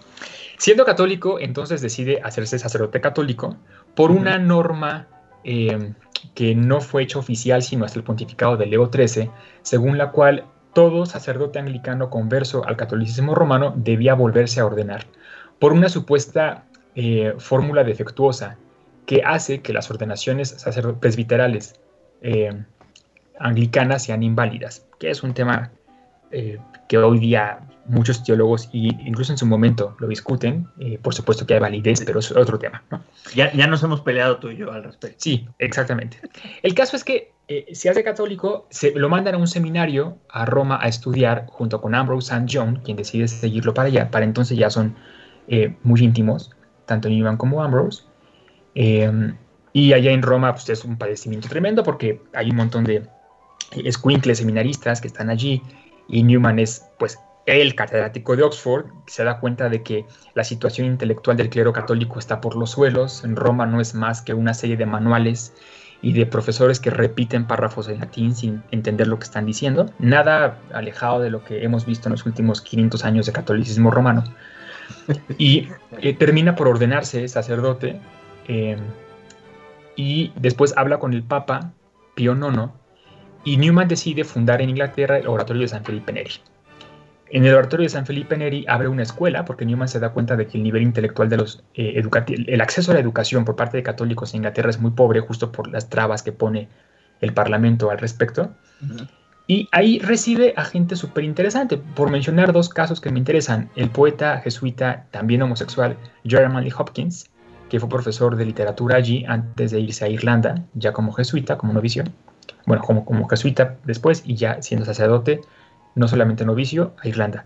Siendo 0.57 0.85
católico, 0.85 1.39
entonces 1.39 1.81
decide 1.81 2.21
hacerse 2.23 2.59
sacerdote 2.59 3.01
católico 3.01 3.57
por 3.95 4.11
una 4.11 4.37
norma 4.37 5.07
eh, 5.43 5.93
que 6.35 6.53
no 6.53 6.81
fue 6.81 7.03
hecha 7.03 7.17
oficial 7.17 7.63
sino 7.63 7.85
hasta 7.85 7.97
el 7.97 8.03
pontificado 8.03 8.57
de 8.57 8.65
Leo 8.65 8.91
XIII, 8.91 9.31
según 9.61 9.97
la 9.97 10.11
cual 10.11 10.45
todo 10.73 11.05
sacerdote 11.05 11.59
anglicano 11.59 12.09
converso 12.09 12.65
al 12.65 12.77
catolicismo 12.77 13.35
romano 13.35 13.73
debía 13.75 14.13
volverse 14.13 14.59
a 14.59 14.65
ordenar, 14.65 15.05
por 15.59 15.73
una 15.73 15.89
supuesta 15.89 16.65
eh, 16.95 17.33
fórmula 17.37 17.83
defectuosa 17.83 18.57
que 19.05 19.23
hace 19.25 19.61
que 19.61 19.73
las 19.73 19.89
ordenaciones 19.89 20.55
presbiterales 20.99 21.79
eh, 22.21 22.63
anglicanas 23.39 24.03
sean 24.03 24.21
inválidas, 24.23 24.85
que 24.99 25.09
es 25.09 25.23
un 25.23 25.33
tema 25.33 25.71
eh, 26.31 26.59
que 26.87 26.97
hoy 26.97 27.19
día 27.19 27.59
muchos 27.89 28.23
teólogos, 28.23 28.69
y 28.71 28.89
incluso 29.05 29.33
en 29.33 29.37
su 29.37 29.45
momento, 29.45 29.95
lo 29.99 30.07
discuten. 30.07 30.67
Eh, 30.79 30.99
por 31.01 31.13
supuesto 31.13 31.45
que 31.45 31.55
hay 31.55 31.59
validez, 31.59 32.03
pero 32.05 32.19
es 32.19 32.31
otro 32.31 32.57
tema. 32.57 32.83
Ya, 33.35 33.51
ya 33.53 33.67
nos 33.67 33.83
hemos 33.83 34.01
peleado 34.01 34.37
tú 34.37 34.49
y 34.49 34.57
yo 34.57 34.71
al 34.71 34.83
respecto. 34.83 35.17
Sí, 35.19 35.47
exactamente. 35.57 36.19
El 36.61 36.73
caso 36.73 36.95
es 36.95 37.03
que 37.03 37.33
eh, 37.47 37.65
se 37.73 37.89
hace 37.89 38.03
católico, 38.03 38.67
se 38.69 38.91
lo 38.91 39.09
mandan 39.09 39.35
a 39.35 39.37
un 39.37 39.47
seminario 39.47 40.17
a 40.29 40.45
Roma 40.45 40.79
a 40.81 40.87
estudiar 40.87 41.47
junto 41.47 41.81
con 41.81 41.95
Ambrose 41.95 42.33
St. 42.33 42.45
John, 42.49 42.81
quien 42.83 42.95
decide 42.95 43.27
seguirlo 43.27 43.73
para 43.73 43.87
allá. 43.87 44.11
Para 44.11 44.25
entonces 44.25 44.57
ya 44.57 44.69
son 44.69 44.95
eh, 45.47 45.75
muy 45.83 46.01
íntimos, 46.01 46.51
tanto 46.85 47.09
Newman 47.09 47.37
como 47.37 47.63
Ambrose. 47.63 48.03
y 48.75 49.93
allá 49.93 50.11
en 50.11 50.21
Roma 50.21 50.53
pues, 50.53 50.69
es 50.69 50.85
un 50.85 50.97
padecimiento 50.97 51.49
tremendo 51.49 51.83
porque 51.83 52.21
hay 52.33 52.51
un 52.51 52.55
montón 52.55 52.83
de 52.83 53.07
escuincles 53.83 54.39
seminaristas 54.39 55.01
que 55.01 55.07
están 55.07 55.29
allí 55.29 55.61
y 56.09 56.23
Newman 56.23 56.59
es 56.59 56.85
pues 56.97 57.19
el 57.45 57.73
catedrático 57.75 58.35
de 58.35 58.43
Oxford 58.43 58.85
se 59.07 59.23
da 59.23 59.39
cuenta 59.39 59.69
de 59.69 59.81
que 59.81 60.05
la 60.35 60.43
situación 60.43 60.87
intelectual 60.87 61.37
del 61.37 61.49
clero 61.49 61.73
católico 61.73 62.19
está 62.19 62.41
por 62.41 62.55
los 62.55 62.71
suelos. 62.71 63.23
En 63.23 63.35
Roma 63.35 63.65
no 63.65 63.81
es 63.81 63.95
más 63.95 64.21
que 64.21 64.33
una 64.33 64.53
serie 64.53 64.77
de 64.77 64.85
manuales 64.85 65.53
y 66.01 66.13
de 66.13 66.25
profesores 66.25 66.79
que 66.79 66.91
repiten 66.91 67.47
párrafos 67.47 67.89
en 67.89 67.99
latín 67.99 68.35
sin 68.35 68.63
entender 68.71 69.07
lo 69.07 69.17
que 69.17 69.23
están 69.23 69.45
diciendo. 69.45 69.87
Nada 69.97 70.59
alejado 70.73 71.19
de 71.19 71.29
lo 71.29 71.43
que 71.43 71.63
hemos 71.63 71.85
visto 71.85 72.07
en 72.07 72.11
los 72.11 72.25
últimos 72.25 72.61
500 72.61 73.03
años 73.03 73.25
de 73.25 73.31
catolicismo 73.31 73.91
romano. 73.91 74.23
Y 75.37 75.69
eh, 76.01 76.13
termina 76.13 76.55
por 76.55 76.67
ordenarse 76.67 77.27
sacerdote 77.27 77.99
eh, 78.47 78.77
y 79.95 80.31
después 80.35 80.73
habla 80.77 80.97
con 80.99 81.13
el 81.13 81.23
Papa 81.23 81.73
Pío 82.15 82.33
IX 82.33 82.71
y 83.43 83.57
Newman 83.57 83.87
decide 83.87 84.23
fundar 84.23 84.61
en 84.61 84.69
Inglaterra 84.69 85.17
el 85.17 85.27
Oratorio 85.27 85.61
de 85.63 85.67
San 85.67 85.83
Felipe 85.83 86.11
Neri. 86.11 86.33
En 87.31 87.45
el 87.45 87.53
oratorio 87.53 87.83
de 87.83 87.89
San 87.89 88.05
Felipe 88.05 88.35
Neri 88.35 88.65
abre 88.67 88.87
una 88.87 89.03
escuela 89.03 89.45
porque 89.45 89.65
Newman 89.65 89.87
se 89.87 89.99
da 89.99 90.09
cuenta 90.09 90.35
de 90.35 90.47
que 90.47 90.57
el 90.57 90.63
nivel 90.63 90.81
intelectual 90.81 91.29
de 91.29 91.37
los 91.37 91.63
eh, 91.75 92.01
el 92.25 92.61
acceso 92.61 92.91
a 92.91 92.95
la 92.95 92.99
educación 92.99 93.45
por 93.45 93.55
parte 93.55 93.77
de 93.77 93.83
católicos 93.83 94.33
en 94.33 94.37
Inglaterra 94.37 94.71
es 94.71 94.79
muy 94.79 94.91
pobre 94.91 95.19
justo 95.19 95.51
por 95.51 95.69
las 95.69 95.89
trabas 95.89 96.23
que 96.23 96.31
pone 96.31 96.67
el 97.21 97.33
Parlamento 97.33 97.91
al 97.91 97.99
respecto. 97.99 98.51
Y 99.45 99.67
ahí 99.71 99.99
recibe 99.99 100.53
a 100.57 100.63
gente 100.63 100.95
súper 100.95 101.23
interesante. 101.23 101.77
Por 101.77 102.09
mencionar 102.09 102.53
dos 102.53 102.69
casos 102.69 103.01
que 103.01 103.11
me 103.11 103.19
interesan, 103.19 103.69
el 103.75 103.89
poeta 103.89 104.39
jesuita, 104.39 105.05
también 105.11 105.41
homosexual, 105.41 105.97
Jeremy 106.23 106.69
Hopkins, 106.75 107.29
que 107.67 107.79
fue 107.79 107.89
profesor 107.89 108.35
de 108.35 108.45
literatura 108.45 108.97
allí 108.97 109.25
antes 109.27 109.71
de 109.71 109.79
irse 109.79 110.05
a 110.05 110.09
Irlanda, 110.09 110.65
ya 110.73 110.93
como 110.93 111.11
jesuita, 111.13 111.57
como 111.57 111.73
novicio. 111.73 112.03
Bueno, 112.69 112.83
como, 112.83 113.03
como 113.03 113.27
jesuita 113.27 113.77
después 113.83 114.21
y 114.27 114.35
ya 114.35 114.61
siendo 114.61 114.85
sacerdote 114.85 115.41
no 115.95 116.07
solamente 116.07 116.45
novicio, 116.45 116.93
a 117.01 117.07
Irlanda. 117.07 117.43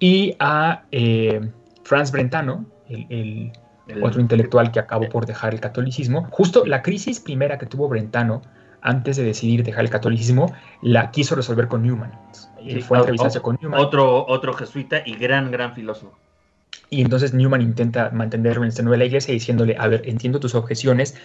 Y 0.00 0.34
a 0.40 0.82
eh, 0.90 1.52
Franz 1.84 2.10
Brentano, 2.10 2.66
el, 2.88 3.52
otro 4.02 4.20
intelectual 4.20 4.72
que 4.72 4.80
acabó 4.80 5.08
por 5.08 5.24
dejar 5.24 5.54
el 5.54 5.60
catolicismo. 5.60 6.26
Justo 6.32 6.66
la 6.66 6.82
crisis 6.82 7.20
primera 7.20 7.58
que 7.58 7.66
tuvo 7.66 7.88
Brentano 7.88 8.42
antes 8.82 9.16
de 9.16 9.22
decidir 9.22 9.62
dejar 9.62 9.84
el 9.84 9.90
catolicismo, 9.90 10.52
la 10.82 11.12
quiso 11.12 11.36
resolver 11.36 11.68
con 11.68 11.82
Newman. 11.82 12.10
y 12.60 12.80
fue 12.82 12.98
a 12.98 13.02
entrevistarse 13.02 13.40
con 13.40 13.56
Newman. 13.62 13.78
Otro, 13.78 14.26
otro 14.26 14.52
jesuita 14.52 15.02
y 15.06 15.14
gran, 15.14 15.52
gran 15.52 15.74
filósofo. 15.74 16.18
Y 16.88 17.00
entonces 17.00 17.34
Newman 17.34 17.62
intenta 17.62 18.10
mantenerlo 18.10 18.64
en 18.64 18.70
de 18.70 18.96
la 18.96 19.04
iglesia 19.04 19.34
diciéndole, 19.34 19.76
a 19.78 19.88
ver, 19.88 20.02
entiendo 20.06 20.38
tus 20.38 20.54
objeciones 20.54 21.16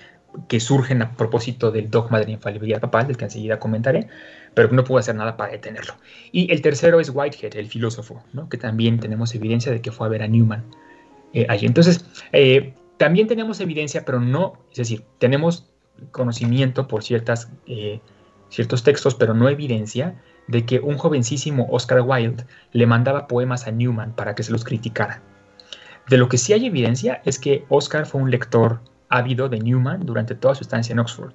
que 0.47 0.59
surgen 0.59 1.01
a 1.01 1.15
propósito 1.15 1.71
del 1.71 1.89
dogma 1.89 2.19
de 2.19 2.25
la 2.25 2.31
infalibilidad 2.31 2.79
papal, 2.79 3.07
del 3.07 3.17
que 3.17 3.25
enseguida 3.25 3.59
comentaré, 3.59 4.07
pero 4.53 4.69
no 4.71 4.83
puedo 4.83 4.99
hacer 4.99 5.15
nada 5.15 5.37
para 5.37 5.51
detenerlo. 5.51 5.93
Y 6.31 6.51
el 6.51 6.61
tercero 6.61 6.99
es 6.99 7.11
Whitehead, 7.13 7.55
el 7.55 7.67
filósofo, 7.67 8.23
¿no? 8.33 8.49
que 8.49 8.57
también 8.57 8.99
tenemos 8.99 9.35
evidencia 9.35 9.71
de 9.71 9.81
que 9.81 9.91
fue 9.91 10.07
a 10.07 10.09
ver 10.09 10.23
a 10.23 10.27
Newman 10.27 10.63
eh, 11.33 11.45
allí. 11.49 11.67
Entonces, 11.67 12.05
eh, 12.31 12.73
también 12.97 13.27
tenemos 13.27 13.59
evidencia, 13.59 14.03
pero 14.05 14.19
no, 14.19 14.53
es 14.71 14.77
decir, 14.77 15.03
tenemos 15.19 15.69
conocimiento 16.11 16.87
por 16.87 17.03
ciertas, 17.03 17.51
eh, 17.67 17.99
ciertos 18.49 18.83
textos, 18.83 19.15
pero 19.15 19.33
no 19.33 19.49
evidencia 19.49 20.21
de 20.47 20.65
que 20.65 20.79
un 20.79 20.97
jovencísimo 20.97 21.67
Oscar 21.69 22.01
Wilde 22.01 22.45
le 22.71 22.85
mandaba 22.87 23.27
poemas 23.27 23.67
a 23.67 23.71
Newman 23.71 24.15
para 24.15 24.33
que 24.33 24.43
se 24.43 24.51
los 24.51 24.63
criticara. 24.63 25.21
De 26.11 26.17
lo 26.17 26.27
que 26.27 26.37
sí 26.37 26.51
hay 26.51 26.65
evidencia 26.65 27.21
es 27.23 27.39
que 27.39 27.63
Oscar 27.69 28.05
fue 28.05 28.19
un 28.19 28.29
lector 28.29 28.81
ávido 29.07 29.47
de 29.47 29.59
Newman 29.59 30.05
durante 30.05 30.35
toda 30.35 30.53
su 30.55 30.61
estancia 30.61 30.91
en 30.91 30.99
Oxford. 30.99 31.31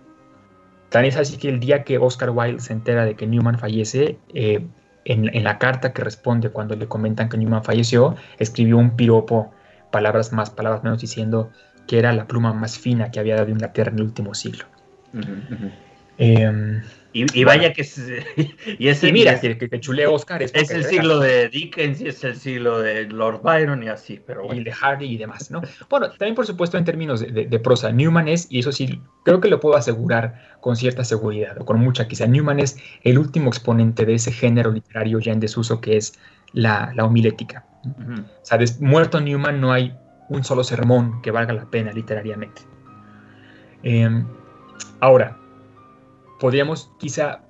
Tan 0.91 1.07
es 1.07 1.17
así 1.17 1.39
que 1.39 1.49
el 1.49 1.61
día 1.61 1.83
que 1.83 1.97
Oscar 1.97 2.29
Wilde 2.29 2.61
se 2.61 2.75
entera 2.75 3.07
de 3.07 3.15
que 3.15 3.27
Newman 3.27 3.59
fallece, 3.59 4.19
eh, 4.35 4.67
en, 5.07 5.45
la 5.45 5.57
carta 5.57 5.95
que 5.95 6.05
responde 6.05 6.51
cuando 6.51 6.77
le 6.77 6.87
comentan 6.89 7.31
que 7.31 7.39
Newman 7.39 7.65
falleció, 7.65 8.17
escribió 8.39 8.77
un 8.77 8.97
piropo, 8.97 9.51
palabras 9.91 10.35
más, 10.35 10.51
palabras 10.51 10.85
menos, 10.85 11.01
diciendo 11.01 11.51
que 11.87 11.99
era 11.99 12.13
la 12.13 12.27
pluma 12.27 12.53
más 12.53 12.79
fina 12.79 13.11
que 13.11 13.19
había 13.19 13.37
dado 13.37 13.49
Inglaterra 13.49 13.91
en 13.91 13.97
el 13.97 14.05
último 14.05 14.35
siglo. 14.35 14.67
Em, 16.19 16.83
y, 17.25 17.45
vaya 17.45 17.73
que 17.73 17.83
es, 17.83 17.99
y 18.79 18.89
ese 18.89 19.13
mira 19.13 19.41
que, 19.41 19.57
que, 19.57 19.81
chulea 19.81 20.11
Oscar 20.11 20.43
es, 20.43 20.53
el 20.53 20.85
siglo 20.85 21.21
de 21.21 21.49
Dickens 21.49 22.01
y 22.01 22.09
es 22.09 22.23
el 22.25 22.37
siglo 22.37 22.81
de 22.81 23.05
Lord 23.07 23.41
Byron 23.43 23.83
y 23.83 23.89
así 23.89 24.21
pero 24.27 24.45
bueno. 24.45 24.61
y 24.61 24.65
de 24.65 24.73
Hardy 24.73 25.07
y 25.07 25.17
demás 25.17 25.51
no 25.51 25.63
bueno 25.89 26.11
también 26.11 26.35
por 26.35 26.47
supuesto 26.47 26.77
en 26.77 26.85
términos 26.85 27.21
de, 27.21 27.59
prosa 27.61 27.91
Newman 27.91 28.29
es 28.29 28.47
y 28.51 28.59
eso 28.59 28.71
sí 28.71 29.01
creo 29.25 29.41
que 29.41 29.49
lo 29.49 29.61
puedo 29.61 29.77
asegurar 29.77 30.59
con 30.61 30.77
cierta 30.77 31.05
seguridad 31.05 31.57
o 31.59 31.65
con 31.65 31.81
mucha 31.81 32.07
quizá 32.07 32.27
Newman 32.27 32.61
es 32.61 32.77
el 33.03 33.19
último 33.19 33.49
exponente 33.49 34.05
de 34.05 34.15
ese 34.15 34.31
género 34.31 34.71
literario 34.71 35.19
ya 35.19 35.33
en 35.33 35.41
desuso 35.41 35.81
que 35.81 35.97
es 35.97 36.19
la, 36.53 36.93
la 36.95 37.05
homilética. 37.05 37.65
O 37.85 38.45
sea 38.45 38.59
muerto 38.81 39.21
Newman 39.21 39.61
no 39.61 39.73
hay 39.73 39.97
un 40.29 40.45
solo 40.45 40.65
sermón 40.65 41.23
que 41.23 41.31
valga 41.31 41.55
la 41.55 41.71
pena 41.71 41.93
literariamente. 41.93 42.63
Em, 43.83 44.27
ahora 45.01 45.39
podríamos 46.39 46.91
quizá 46.99 47.43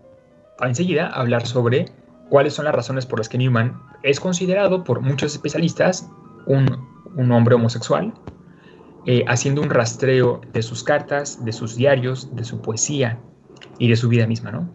enseguida 0.61 1.09
hablar 1.09 1.47
sobre 1.47 1.87
cuáles 2.29 2.55
son 2.55 2.65
las 2.65 2.75
razones 2.75 3.07
por 3.07 3.19
las 3.19 3.29
que 3.29 3.39
Newman 3.39 3.81
es 4.03 4.21
considerado 4.21 4.85
por 4.85 5.01
muchos 5.01 5.33
especialistas 5.33 6.11
un, 6.47 7.33
hombre 7.33 7.55
homosexual, 7.55 8.15
eh, 9.07 9.25
haciendo 9.27 9.63
un 9.63 9.71
rastreo 9.71 10.41
de 10.53 10.63
sus 10.63 10.85
cartas, 10.85 11.45
de 11.45 11.53
sus 11.53 11.77
diarios, 11.77 12.35
de 12.37 12.45
su 12.45 12.61
poesía 12.61 13.19
y 13.79 13.89
de 13.89 13.97
su 13.97 14.09
vida 14.09 14.27
misma, 14.27 14.53
¿no? 14.53 14.69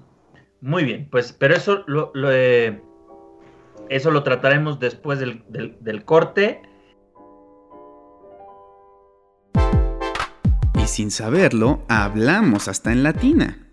Muy 0.60 0.84
bien, 0.84 1.08
pues, 1.10 1.34
pero 1.34 1.56
eso 1.56 1.84
lo, 1.88 2.12
eh, 2.32 2.82
eso 3.90 4.12
lo 4.12 4.24
trataremos 4.24 4.80
después 4.80 5.20
del, 5.20 5.44
del 5.50 6.06
corte. 6.06 6.62
Y 10.76 10.88
sin 10.88 11.12
saberlo, 11.12 11.84
hablamos 11.88 12.68
hasta 12.68 12.92
en 12.92 13.04
latina. 13.04 13.71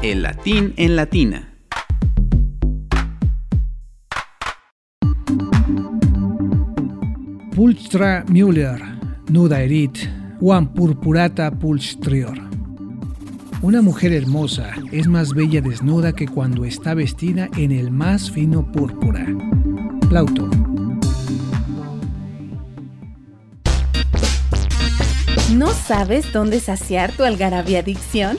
El 0.00 0.22
latín 0.22 0.74
en 0.76 0.94
latina. 0.94 1.54
Pulstra 7.56 8.24
Müller, 8.28 8.80
nuda 9.28 9.60
erit, 9.60 9.98
Juan 10.38 10.72
purpurata 10.72 11.50
pulstrior. 11.50 12.38
Una 13.60 13.82
mujer 13.82 14.12
hermosa 14.12 14.70
es 14.92 15.08
más 15.08 15.34
bella 15.34 15.60
desnuda 15.60 16.12
que 16.12 16.28
cuando 16.28 16.64
está 16.64 16.94
vestida 16.94 17.48
en 17.56 17.72
el 17.72 17.90
más 17.90 18.30
fino 18.30 18.70
púrpura. 18.70 19.26
Plauto. 20.08 20.48
¿No 25.56 25.66
sabes 25.70 26.32
dónde 26.32 26.60
saciar 26.60 27.10
tu 27.10 27.24
algarabía 27.24 27.80
adicción? 27.80 28.38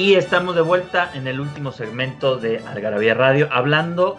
Y 0.00 0.14
estamos 0.14 0.54
de 0.54 0.62
vuelta 0.62 1.10
en 1.12 1.26
el 1.26 1.40
último 1.40 1.72
segmento 1.72 2.38
de 2.38 2.60
Algarabía 2.60 3.12
Radio, 3.12 3.50
hablando 3.52 4.16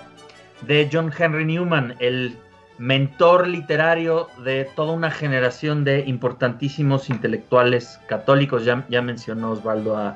de 0.62 0.88
John 0.94 1.12
Henry 1.18 1.44
Newman, 1.44 1.96
el 1.98 2.38
mentor 2.78 3.48
literario 3.48 4.28
de 4.44 4.66
toda 4.76 4.94
una 4.94 5.10
generación 5.10 5.84
de 5.84 6.02
importantísimos 6.02 7.10
intelectuales 7.10 8.00
católicos. 8.08 8.64
Ya, 8.64 8.86
ya 8.90 9.02
mencionó 9.02 9.54
Osvaldo 9.54 9.98
a, 9.98 10.16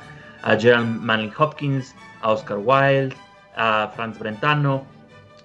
Gerald 0.60 1.02
Manley 1.02 1.32
Hopkins, 1.36 1.96
a 2.22 2.30
Oscar 2.30 2.60
Wilde, 2.60 3.16
a 3.56 3.92
Franz 3.96 4.20
Brentano, 4.20 4.86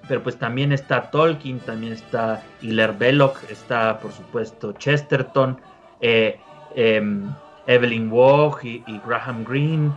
pero 0.06 0.22
pues 0.22 0.36
también 0.36 0.70
está 0.72 1.10
Tolkien, 1.10 1.60
también 1.60 1.94
está 1.94 2.42
Hilaire 2.60 2.92
Belloc, 2.92 3.38
está 3.48 3.98
por 3.98 4.12
supuesto 4.12 4.74
Chesterton, 4.74 5.58
eh, 6.02 6.38
em, 6.74 7.32
Evelyn 7.66 8.12
Waugh 8.12 8.58
y, 8.62 9.00
Graham 9.06 9.44
Greene. 9.44 9.90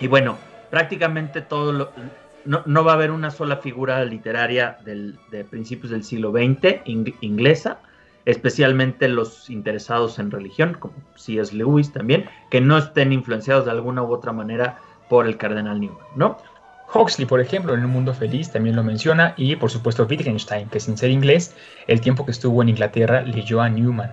Y 0.00 0.06
bueno, 0.06 0.36
prácticamente 0.70 1.40
todo 1.40 1.72
lo, 1.72 1.90
no, 2.44 2.84
va 2.84 2.92
a 2.92 2.94
haber 2.94 3.10
una 3.10 3.30
sola 3.30 3.58
figura 3.58 4.04
literaria 4.04 4.78
de 4.84 5.44
principios 5.44 5.90
del 5.90 6.04
siglo 6.04 6.32
XX 6.32 6.80
inglesa, 7.20 7.78
especialmente 8.24 9.08
los 9.08 9.50
interesados 9.50 10.18
en 10.18 10.30
religión, 10.30 10.76
como 10.78 10.94
C.S. 11.16 11.54
Lewis 11.54 11.92
también, 11.92 12.26
que 12.50 12.60
no 12.60 12.78
estén 12.78 13.12
influenciados 13.12 13.64
de 13.64 13.70
alguna 13.70 14.02
u 14.02 14.12
otra 14.12 14.32
manera 14.32 14.78
por 15.08 15.26
el 15.26 15.36
cardenal 15.36 15.80
Newman, 15.80 16.06
¿no? 16.14 16.38
Huxley, 16.94 17.26
por 17.26 17.40
ejemplo, 17.40 17.74
en 17.74 17.84
Un 17.84 17.90
Mundo 17.90 18.14
Feliz 18.14 18.50
también 18.50 18.76
lo 18.76 18.82
menciona, 18.82 19.34
y 19.36 19.56
por 19.56 19.70
supuesto 19.70 20.06
Wittgenstein, 20.08 20.68
que 20.68 20.80
sin 20.80 20.96
ser 20.96 21.10
inglés, 21.10 21.54
el 21.86 22.00
tiempo 22.00 22.24
que 22.24 22.30
estuvo 22.30 22.62
en 22.62 22.70
Inglaterra 22.70 23.22
leyó 23.22 23.60
a 23.60 23.68
Newman. 23.68 24.12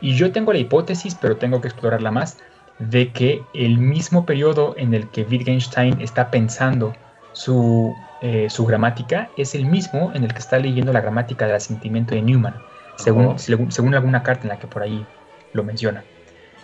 Y 0.00 0.14
yo 0.14 0.32
tengo 0.32 0.52
la 0.52 0.58
hipótesis, 0.58 1.14
pero 1.14 1.36
tengo 1.36 1.60
que 1.60 1.68
explorarla 1.68 2.10
más, 2.10 2.38
de 2.78 3.12
que 3.12 3.42
el 3.54 3.78
mismo 3.78 4.24
periodo 4.24 4.74
en 4.76 4.94
el 4.94 5.08
que 5.08 5.22
Wittgenstein 5.22 6.00
está 6.00 6.30
pensando 6.30 6.94
su, 7.32 7.94
eh, 8.22 8.48
su 8.48 8.64
gramática 8.66 9.30
es 9.36 9.54
el 9.54 9.66
mismo 9.66 10.12
en 10.14 10.24
el 10.24 10.32
que 10.32 10.38
está 10.38 10.58
leyendo 10.58 10.92
la 10.92 11.00
gramática 11.00 11.46
del 11.46 11.56
asentimiento 11.56 12.14
de 12.14 12.22
Newman, 12.22 12.54
según, 12.96 13.38
según, 13.38 13.94
alguna 13.94 14.22
carta 14.22 14.42
en 14.42 14.48
la 14.48 14.58
que 14.58 14.66
por 14.66 14.82
ahí 14.82 15.04
lo 15.52 15.64
menciona. 15.64 16.04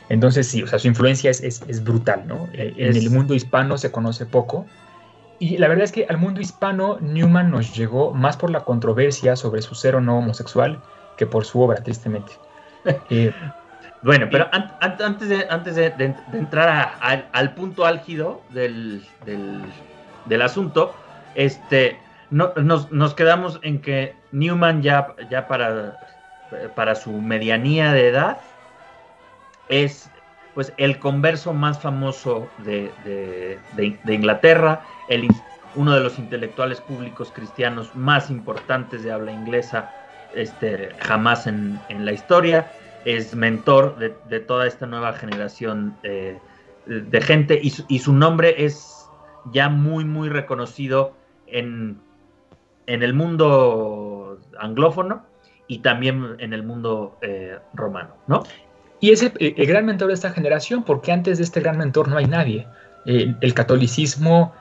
Entonces 0.09 0.47
sí, 0.47 0.63
o 0.63 0.67
sea, 0.67 0.79
su 0.79 0.89
influencia 0.89 1.31
es, 1.31 1.41
es, 1.41 1.85
brutal, 1.85 2.27
¿no? 2.27 2.49
Eh, 2.53 2.75
en 2.77 2.97
el 2.97 3.11
mundo 3.11 3.35
hispano 3.35 3.79
se 3.79 3.91
conoce 3.91 4.27
poco, 4.27 4.67
y 5.39 5.59
la 5.59 5.69
verdad 5.69 5.85
es 5.85 5.93
que 5.93 6.07
al 6.09 6.19
mundo 6.19 6.41
hispano 6.41 6.99
Newman 7.01 7.51
nos 7.51 7.75
llegó 7.75 8.15
más 8.15 8.37
por 8.37 8.51
la 8.51 8.61
controversia 8.61 9.37
sobre 9.37 9.63
su 9.63 9.75
ser 9.75 9.97
o 9.97 10.01
no 10.01 10.19
homosexual 10.19 10.81
que 11.17 11.27
por 11.27 11.45
su 11.45 11.61
obra, 11.61 11.83
tristemente. 11.83 12.33
Eh, 13.09 13.33
bueno, 14.05 14.29
pero 14.31 14.49
antes 14.53 15.29
de, 15.29 15.47
antes 15.51 15.75
de, 15.77 16.15
entrar 16.33 16.95
al 17.33 17.55
punto 17.55 17.87
álgido 17.87 18.43
del, 18.51 19.05
del, 20.27 20.43
asunto, 20.43 20.95
este, 21.35 21.99
no, 22.31 22.53
nos, 22.57 23.15
quedamos 23.15 23.59
en 23.63 23.81
que 23.81 24.15
Newman 24.33 24.83
ya, 24.83 25.15
ya 25.31 25.49
para, 25.49 25.99
para 26.75 26.95
su 26.95 27.13
medianía 27.13 27.93
de 27.93 28.09
edad 28.09 28.39
es 29.69 30.11
pues 30.55 30.73
el 30.77 30.99
converso 30.99 31.53
más 31.53 31.81
famoso 31.81 32.49
de, 32.59 33.59
Inglaterra, 34.07 34.83
el, 35.09 35.29
uno 35.75 35.95
de 35.95 36.01
los 36.01 36.19
intelectuales 36.19 36.81
públicos 36.81 37.33
cristianos 37.35 37.95
más 37.97 38.31
importantes 38.31 39.03
de 39.03 39.13
habla 39.13 39.33
inglesa 39.33 39.93
este, 40.35 40.91
jamás 41.01 41.47
en, 41.47 41.81
la 41.89 42.13
historia, 42.13 42.71
es 43.05 43.35
mentor 43.35 43.97
de, 43.99 44.41
toda 44.41 44.67
esta 44.67 44.87
nueva 44.87 45.13
generación 45.13 45.97
eh, 46.03 46.39
de 46.87 47.21
gente 47.21 47.61
y 47.63 47.99
su, 47.99 48.13
nombre 48.13 48.65
es 48.65 49.09
ya 49.53 49.69
muy, 49.69 50.05
muy 50.05 50.29
reconocido 50.29 51.15
en, 51.47 51.99
en 52.87 53.03
el 53.03 53.15
mundo 53.15 54.39
anglófono 54.59 55.25
y 55.67 55.79
también 55.79 56.37
en 56.39 56.53
el 56.53 56.63
mundo 56.63 57.17
eh, 57.23 57.59
romano, 57.73 58.17
¿no? 58.27 58.43
Y 59.01 59.11
es 59.11 59.23
el, 59.23 59.67
gran 59.67 59.85
mentor 59.87 60.09
de 60.09 60.15
esta 60.15 60.31
generación, 60.31 60.83
porque 60.83 61.13
antes 61.13 61.39
de 61.39 61.45
este 61.45 61.61
gran 61.61 61.77
mentor 61.77 62.09
no 62.09 62.17
hay 62.17 62.27
nadie. 62.27 62.67
Eh, 63.07 63.35
el 63.41 63.55
catolicismo, 63.55 64.55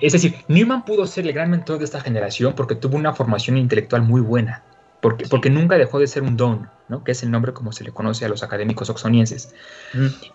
es 0.00 0.12
decir, 0.12 0.34
Newman 0.48 0.84
pudo 0.84 1.06
ser 1.06 1.26
el 1.26 1.32
gran 1.32 1.50
mentor 1.50 1.78
de 1.78 1.84
esta 1.84 2.00
generación 2.00 2.54
porque 2.54 2.74
tuvo 2.74 2.96
una 2.96 3.12
formación 3.12 3.58
intelectual 3.58 4.02
muy 4.02 4.22
buena, 4.22 4.62
porque, 5.06 5.28
porque 5.28 5.50
nunca 5.50 5.78
dejó 5.78 6.00
de 6.00 6.08
ser 6.08 6.24
un 6.24 6.36
don, 6.36 6.68
¿no? 6.88 7.04
que 7.04 7.12
es 7.12 7.22
el 7.22 7.30
nombre 7.30 7.52
como 7.52 7.70
se 7.70 7.84
le 7.84 7.92
conoce 7.92 8.24
a 8.24 8.28
los 8.28 8.42
académicos 8.42 8.90
oxonienses. 8.90 9.54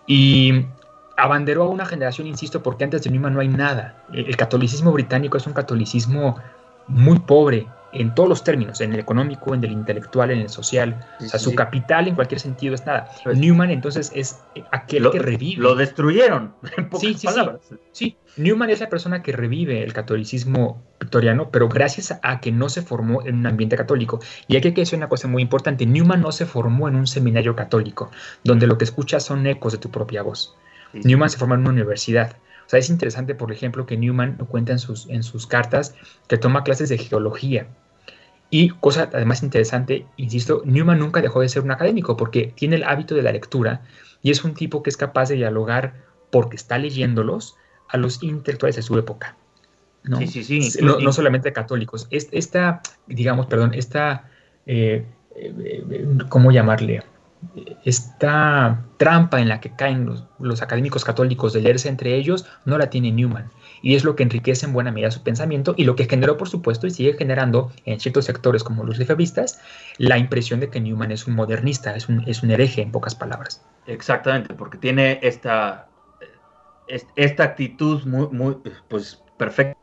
Y 0.06 0.64
abanderó 1.18 1.64
a 1.64 1.68
una 1.68 1.84
generación, 1.84 2.26
insisto, 2.26 2.62
porque 2.62 2.84
antes 2.84 3.02
de 3.02 3.10
Newman 3.10 3.34
no 3.34 3.40
hay 3.40 3.48
nada. 3.48 4.02
el 4.14 4.34
catolicismo 4.34 4.90
británico 4.90 5.36
es 5.36 5.46
un 5.46 5.52
catolicismo 5.52 6.38
muy 6.88 7.18
pobre, 7.18 7.66
en 7.92 8.14
todos 8.14 8.28
los 8.28 8.44
términos, 8.44 8.80
en 8.80 8.92
el 8.92 9.00
económico, 9.00 9.54
en 9.54 9.62
el 9.64 9.72
intelectual, 9.72 10.30
en 10.30 10.40
el 10.40 10.48
social. 10.48 11.06
o 11.20 11.24
sea, 11.24 11.38
su 11.38 11.54
capital 11.54 12.08
en 12.08 12.14
cualquier 12.14 12.40
sentido 12.40 12.74
es 12.74 12.84
nada. 12.86 13.08
Pues 13.24 13.38
Newman 13.38 13.70
entonces 13.70 14.10
es 14.14 14.40
aquel 14.70 15.10
que 15.10 15.18
revive. 15.18 15.62
Lo 15.62 15.74
destruyeron, 15.74 16.54
en 16.76 16.88
sí, 16.98 17.14
sí, 17.14 17.28
Sí, 17.28 17.36
sí, 17.92 18.16
Newman 18.36 18.70
es 18.70 18.80
la 18.80 18.88
persona 18.88 19.22
que 19.22 19.32
revive 19.32 19.82
el 19.82 19.92
catolicismo 19.92 20.82
victoriano, 21.00 21.50
pero 21.50 21.68
gracias 21.68 22.18
a 22.22 22.40
que 22.40 22.50
no 22.52 22.68
se 22.68 22.82
formó 22.82 23.24
en 23.26 23.36
un 23.36 23.46
ambiente 23.46 23.76
católico. 23.76 24.20
Y 24.48 24.56
aquí 24.56 24.68
hay 24.68 24.74
que 24.74 24.82
decir 24.82 24.96
una 24.96 25.08
cosa 25.08 25.28
muy 25.28 25.42
importante, 25.42 25.84
Newman 25.86 26.22
no 26.22 26.32
se 26.32 26.46
formó 26.46 26.88
en 26.88 26.96
un 26.96 27.06
seminario 27.06 27.54
católico, 27.54 28.10
donde 28.44 28.66
lo 28.66 28.78
que 28.78 28.84
escuchas 28.84 29.24
son 29.24 29.46
ecos 29.46 29.72
de 29.72 29.78
tu 29.78 29.90
propia 29.90 30.22
voz. 30.22 30.56
Newman 30.92 31.30
se 31.30 31.38
formó 31.38 31.54
en 31.54 31.60
una 31.60 31.70
universidad. 31.70 32.36
O 32.72 32.74
sea, 32.74 32.80
es 32.80 32.88
interesante, 32.88 33.34
por 33.34 33.52
ejemplo, 33.52 33.84
que 33.84 33.98
Newman 33.98 34.36
cuenta 34.48 34.72
en 34.72 34.78
sus, 34.78 35.06
en 35.10 35.22
sus 35.22 35.46
cartas 35.46 35.94
que 36.26 36.38
toma 36.38 36.64
clases 36.64 36.88
de 36.88 36.96
geología 36.96 37.66
y 38.48 38.70
cosa 38.70 39.10
además 39.12 39.42
interesante, 39.42 40.06
insisto, 40.16 40.62
Newman 40.64 40.98
nunca 40.98 41.20
dejó 41.20 41.42
de 41.42 41.50
ser 41.50 41.62
un 41.62 41.70
académico 41.70 42.16
porque 42.16 42.52
tiene 42.54 42.76
el 42.76 42.84
hábito 42.84 43.14
de 43.14 43.20
la 43.20 43.30
lectura 43.30 43.82
y 44.22 44.30
es 44.30 44.42
un 44.42 44.54
tipo 44.54 44.82
que 44.82 44.88
es 44.88 44.96
capaz 44.96 45.28
de 45.28 45.34
dialogar 45.34 45.96
porque 46.30 46.56
está 46.56 46.78
leyéndolos 46.78 47.56
a 47.88 47.98
los 47.98 48.22
intelectuales 48.22 48.76
de 48.76 48.82
su 48.82 48.98
época. 48.98 49.36
¿no? 50.04 50.16
Sí, 50.16 50.26
sí, 50.26 50.42
sí. 50.42 50.82
No, 50.82 51.12
solamente 51.12 51.52
católicos. 51.52 52.08
Esta, 52.10 52.80
digamos, 53.06 53.48
perdón, 53.48 53.74
esta, 53.74 54.30
eh, 54.64 55.04
eh, 55.36 56.06
¿cómo 56.30 56.52
llamarle? 56.52 57.02
Esta 57.84 58.84
trampa 58.98 59.40
en 59.40 59.48
la 59.48 59.60
que 59.60 59.74
caen 59.74 60.06
los, 60.06 60.24
los 60.38 60.62
académicos 60.62 61.04
católicos 61.04 61.52
de 61.52 61.62
leerse 61.62 61.88
entre 61.88 62.14
ellos 62.14 62.46
no 62.64 62.78
la 62.78 62.88
tiene 62.88 63.10
Newman 63.10 63.50
y 63.82 63.96
es 63.96 64.04
lo 64.04 64.16
que 64.16 64.22
enriquece 64.22 64.64
en 64.64 64.72
buena 64.72 64.92
medida 64.92 65.10
su 65.10 65.22
pensamiento 65.22 65.74
y 65.76 65.84
lo 65.84 65.96
que 65.96 66.06
generó, 66.06 66.38
por 66.38 66.48
supuesto, 66.48 66.86
y 66.86 66.90
sigue 66.90 67.14
generando 67.14 67.72
en 67.84 68.00
ciertos 68.00 68.24
sectores 68.24 68.62
como 68.62 68.84
los 68.84 68.96
lefebristas, 68.96 69.60
la 69.98 70.16
impresión 70.16 70.60
de 70.60 70.70
que 70.70 70.80
Newman 70.80 71.10
es 71.10 71.26
un 71.26 71.34
modernista, 71.34 71.94
es 71.96 72.08
un, 72.08 72.22
es 72.26 72.42
un 72.42 72.52
hereje, 72.52 72.80
en 72.80 72.92
pocas 72.92 73.14
palabras. 73.14 73.66
Exactamente, 73.86 74.54
porque 74.54 74.78
tiene 74.78 75.18
esta, 75.22 75.88
esta 77.16 77.42
actitud 77.42 78.04
muy, 78.04 78.28
muy 78.28 78.56
pues, 78.88 79.22
perfectamente 79.36 79.76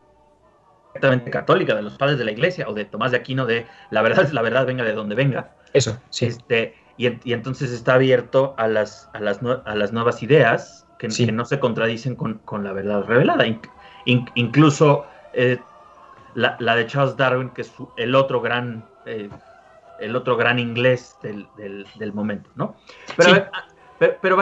católica 1.29 1.75
de 1.75 1.81
los 1.81 1.97
padres 1.97 2.17
de 2.17 2.25
la 2.25 2.31
iglesia 2.31 2.67
o 2.67 2.73
de 2.73 2.85
Tomás 2.85 3.11
de 3.11 3.17
Aquino 3.17 3.45
de 3.45 3.67
la 3.91 4.01
verdad 4.01 4.23
es 4.23 4.33
la 4.33 4.41
verdad, 4.41 4.65
venga 4.65 4.83
de 4.83 4.93
donde 4.93 5.15
venga. 5.15 5.51
Eso, 5.73 5.99
sí. 6.09 6.25
Este, 6.25 6.73
y, 6.99 7.07
y, 7.23 7.33
entonces 7.33 7.71
está 7.71 7.93
abierto 7.93 8.53
a 8.57 8.67
las, 8.67 9.09
a 9.13 9.21
las, 9.21 9.39
a 9.41 9.73
las 9.73 9.93
nuevas 9.93 10.21
ideas 10.21 10.85
que, 10.97 11.07
no 11.31 11.45
se 11.45 11.59
contradicen 11.59 12.15
con, 12.15 12.39
con, 12.39 12.65
la 12.65 12.73
verdad 12.73 13.05
revelada 13.05 13.45
incluso 14.05 15.05
eh, 15.33 15.59
la, 16.35 16.75
de 16.75 16.87
Charles 16.87 17.15
Darwin, 17.15 17.49
que 17.51 17.61
es 17.61 17.73
el 17.97 18.15
otro 18.15 18.41
gran, 18.41 18.85
eh, 19.05 19.29
el 19.99 20.15
otro 20.15 20.35
gran 20.35 20.59
inglés 20.59 21.15
del, 21.21 22.13
momento, 22.13 22.49
¿no? 22.55 22.75
Pero, 24.21 24.37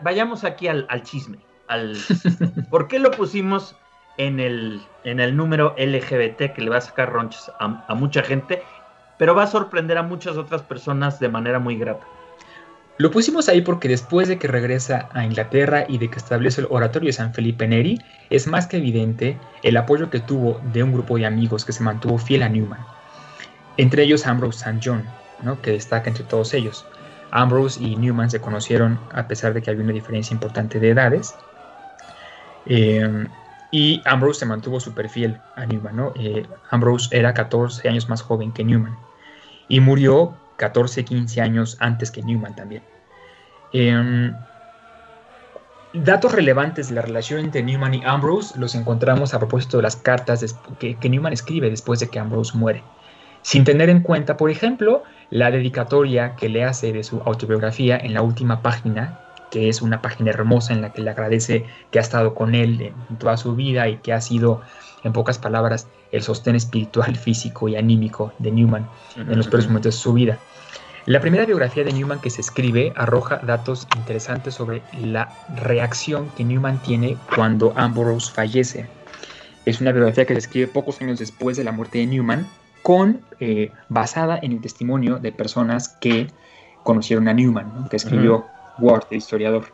vayamos 0.00 0.44
aquí 0.44 0.68
al, 0.68 1.02
chisme. 1.02 1.38
Al, 1.68 1.94
¿Por 2.70 2.88
qué 2.88 2.98
lo 2.98 3.10
pusimos 3.10 3.76
en 4.16 4.40
el, 4.40 4.80
en 5.04 5.20
el 5.20 5.36
número 5.36 5.74
LGBT 5.76 6.54
que 6.54 6.62
le 6.62 6.70
va 6.70 6.78
a 6.78 6.80
sacar 6.80 7.12
ronchas 7.12 7.52
a 7.58 7.94
mucha 7.94 8.22
gente, 8.22 8.62
pero 9.18 9.34
va 9.34 9.42
a 9.42 9.48
sorprender 9.48 9.98
a 9.98 10.02
muchas 10.02 10.36
otras 10.36 10.62
personas 10.62 11.20
de 11.20 11.28
manera 11.28 11.58
muy 11.58 11.76
grata? 11.76 12.06
Lo 12.98 13.12
pusimos 13.12 13.48
ahí 13.48 13.60
porque 13.60 13.86
después 13.86 14.26
de 14.26 14.38
que 14.38 14.48
regresa 14.48 15.08
a 15.12 15.24
Inglaterra 15.24 15.84
y 15.88 15.98
de 15.98 16.10
que 16.10 16.18
establece 16.18 16.62
el 16.62 16.66
oratorio 16.68 17.06
de 17.06 17.12
San 17.12 17.32
Felipe 17.32 17.68
Neri, 17.68 18.00
es 18.28 18.48
más 18.48 18.66
que 18.66 18.78
evidente 18.78 19.38
el 19.62 19.76
apoyo 19.76 20.10
que 20.10 20.18
tuvo 20.18 20.60
de 20.72 20.82
un 20.82 20.92
grupo 20.92 21.16
de 21.16 21.24
amigos 21.26 21.64
que 21.64 21.72
se 21.72 21.84
mantuvo 21.84 22.18
fiel 22.18 22.42
a 22.42 22.48
Newman. 22.48 22.84
Entre 23.76 24.02
ellos 24.02 24.26
Ambrose 24.26 24.58
St. 24.58 24.80
John, 24.82 25.04
¿no? 25.42 25.62
que 25.62 25.70
destaca 25.70 26.10
entre 26.10 26.24
todos 26.24 26.52
ellos. 26.54 26.84
Ambrose 27.30 27.80
y 27.80 27.94
Newman 27.94 28.30
se 28.30 28.40
conocieron 28.40 28.98
a 29.12 29.28
pesar 29.28 29.54
de 29.54 29.62
que 29.62 29.70
había 29.70 29.84
una 29.84 29.92
diferencia 29.92 30.34
importante 30.34 30.80
de 30.80 30.90
edades. 30.90 31.36
Eh, 32.66 33.28
y 33.70 34.02
Ambrose 34.06 34.40
se 34.40 34.46
mantuvo 34.46 34.80
súper 34.80 35.08
fiel 35.08 35.38
a 35.54 35.66
Newman. 35.66 35.94
¿no? 35.94 36.12
Eh, 36.16 36.46
Ambrose 36.70 37.16
era 37.16 37.32
14 37.32 37.88
años 37.88 38.08
más 38.08 38.22
joven 38.22 38.50
que 38.50 38.64
Newman. 38.64 38.96
Y 39.68 39.80
murió 39.80 40.34
14, 40.56 41.04
15 41.04 41.40
años 41.40 41.76
antes 41.80 42.10
que 42.10 42.22
Newman 42.22 42.54
también. 42.54 42.82
Em, 43.72 44.34
datos 45.92 46.32
relevantes 46.32 46.88
de 46.88 46.94
la 46.94 47.02
relación 47.02 47.40
entre 47.40 47.62
Newman 47.62 47.94
y 47.94 48.02
Ambrose 48.04 48.58
los 48.58 48.74
encontramos 48.74 49.34
a 49.34 49.38
propósito 49.38 49.78
de 49.78 49.84
las 49.84 49.96
cartas 49.96 50.56
que, 50.78 51.08
Newman 51.08 51.32
escribe 51.32 51.70
después 51.70 52.00
de 52.00 52.08
que 52.08 52.18
Ambrose 52.18 52.56
muere. 52.56 52.82
Sin 53.42 53.64
tener 53.64 53.88
en 53.88 54.02
cuenta, 54.02 54.36
por 54.36 54.50
ejemplo, 54.50 55.04
la 55.30 55.50
dedicatoria 55.50 56.34
que 56.36 56.48
le 56.48 56.64
hace 56.64 56.92
de 56.92 57.04
su 57.04 57.22
autobiografía 57.24 57.96
en 57.96 58.14
la 58.14 58.22
última 58.22 58.62
página, 58.62 59.20
que 59.50 59.68
es 59.68 59.80
una 59.80 60.02
página 60.02 60.30
hermosa 60.30 60.72
en 60.72 60.82
la 60.82 60.92
que 60.92 61.02
le 61.02 61.10
agradece 61.10 61.64
que 61.90 61.98
ha 61.98 62.02
estado 62.02 62.34
con 62.34 62.54
él 62.54 62.92
en 63.08 63.16
toda 63.16 63.36
su 63.36 63.54
vida 63.54 63.88
y 63.88 63.98
que 63.98 64.12
ha 64.12 64.20
sido 64.20 64.60
en 65.04 65.12
pocas 65.12 65.38
palabras, 65.38 65.86
el 66.12 66.22
sostén 66.22 66.56
espiritual, 66.56 67.16
físico 67.26 67.68
y 67.68 67.76
anímico 67.76 68.32
de 68.38 68.50
Newman 68.50 68.88
en 69.16 69.36
los 69.36 69.48
peores 69.48 69.66
momentos 69.66 69.94
de 69.94 70.00
su 70.00 70.12
vida. 70.12 70.38
La 71.06 71.20
primera 71.20 71.46
biografía 71.46 71.84
de 71.84 71.92
Newman 71.92 72.20
que 72.20 72.28
se 72.28 72.42
escribe 72.42 72.92
arroja 72.94 73.38
datos 73.38 73.88
interesantes 73.96 74.54
sobre 74.54 74.82
la 75.00 75.32
reacción 75.56 76.28
que 76.36 76.44
Newman 76.44 76.82
tiene 76.82 77.16
cuando 77.34 77.72
Ambrose 77.76 78.30
fallece. 78.30 78.86
Es 79.64 79.80
una 79.80 79.92
biografía 79.92 80.26
que 80.26 80.34
se 80.34 80.40
escribe 80.40 80.66
pocos 80.66 81.00
años 81.00 81.18
después 81.18 81.56
de 81.56 81.64
la 81.64 81.72
muerte 81.72 81.98
de 81.98 82.06
Newman, 82.06 82.46
con, 82.82 83.22
eh, 83.40 83.72
basada 83.88 84.38
en 84.42 84.52
el 84.52 84.60
testimonio 84.60 85.18
de 85.18 85.32
personas 85.32 85.88
que 86.00 86.28
conocieron 86.82 87.28
a 87.28 87.32
Newman, 87.32 87.88
que 87.88 87.96
escribió 87.96 88.44
Ward, 88.78 89.04
el 89.10 89.18
historiador. 89.18 89.64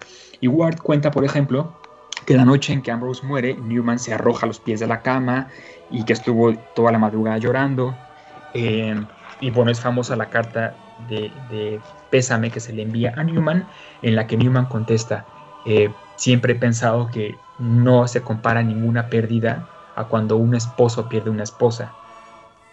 Y 0.40 0.48
Ward 0.48 0.78
cuenta, 0.78 1.10
por 1.10 1.24
ejemplo, 1.24 1.76
que 2.24 2.37
la 2.37 2.44
noche 2.44 2.72
en 2.72 2.82
que 2.82 2.90
Ambrose 2.90 3.24
muere, 3.24 3.54
Newman 3.54 3.98
se 3.98 4.14
arroja 4.14 4.46
a 4.46 4.48
los 4.48 4.58
pies 4.58 4.80
de 4.80 4.87
la 4.87 5.02
cama 5.02 5.48
y 5.90 6.04
que 6.04 6.12
estuvo 6.12 6.54
toda 6.74 6.92
la 6.92 6.98
madrugada 6.98 7.38
llorando. 7.38 7.94
Eh, 8.54 8.94
y 9.40 9.50
bueno, 9.50 9.70
es 9.70 9.80
famosa 9.80 10.16
la 10.16 10.30
carta 10.30 10.74
de, 11.08 11.80
pésame 12.10 12.50
que 12.50 12.60
se 12.60 12.72
le 12.72 12.82
envía 12.82 13.12
a 13.16 13.24
Newman, 13.24 13.66
en 14.02 14.14
la 14.14 14.26
que 14.26 14.37
Newman 14.37 14.66
contesta, 14.66 15.26
eh, 15.66 15.90
siempre 16.16 16.52
he 16.52 16.56
pensado 16.56 17.08
que 17.08 17.37
no 17.58 18.06
se 18.08 18.22
compara 18.22 18.62
ninguna 18.62 19.08
pérdida 19.08 19.68
a 19.96 20.04
cuando 20.04 20.37
un 20.37 20.54
esposo 20.54 21.08
pierde 21.08 21.30
una 21.30 21.42
esposa. 21.42 21.92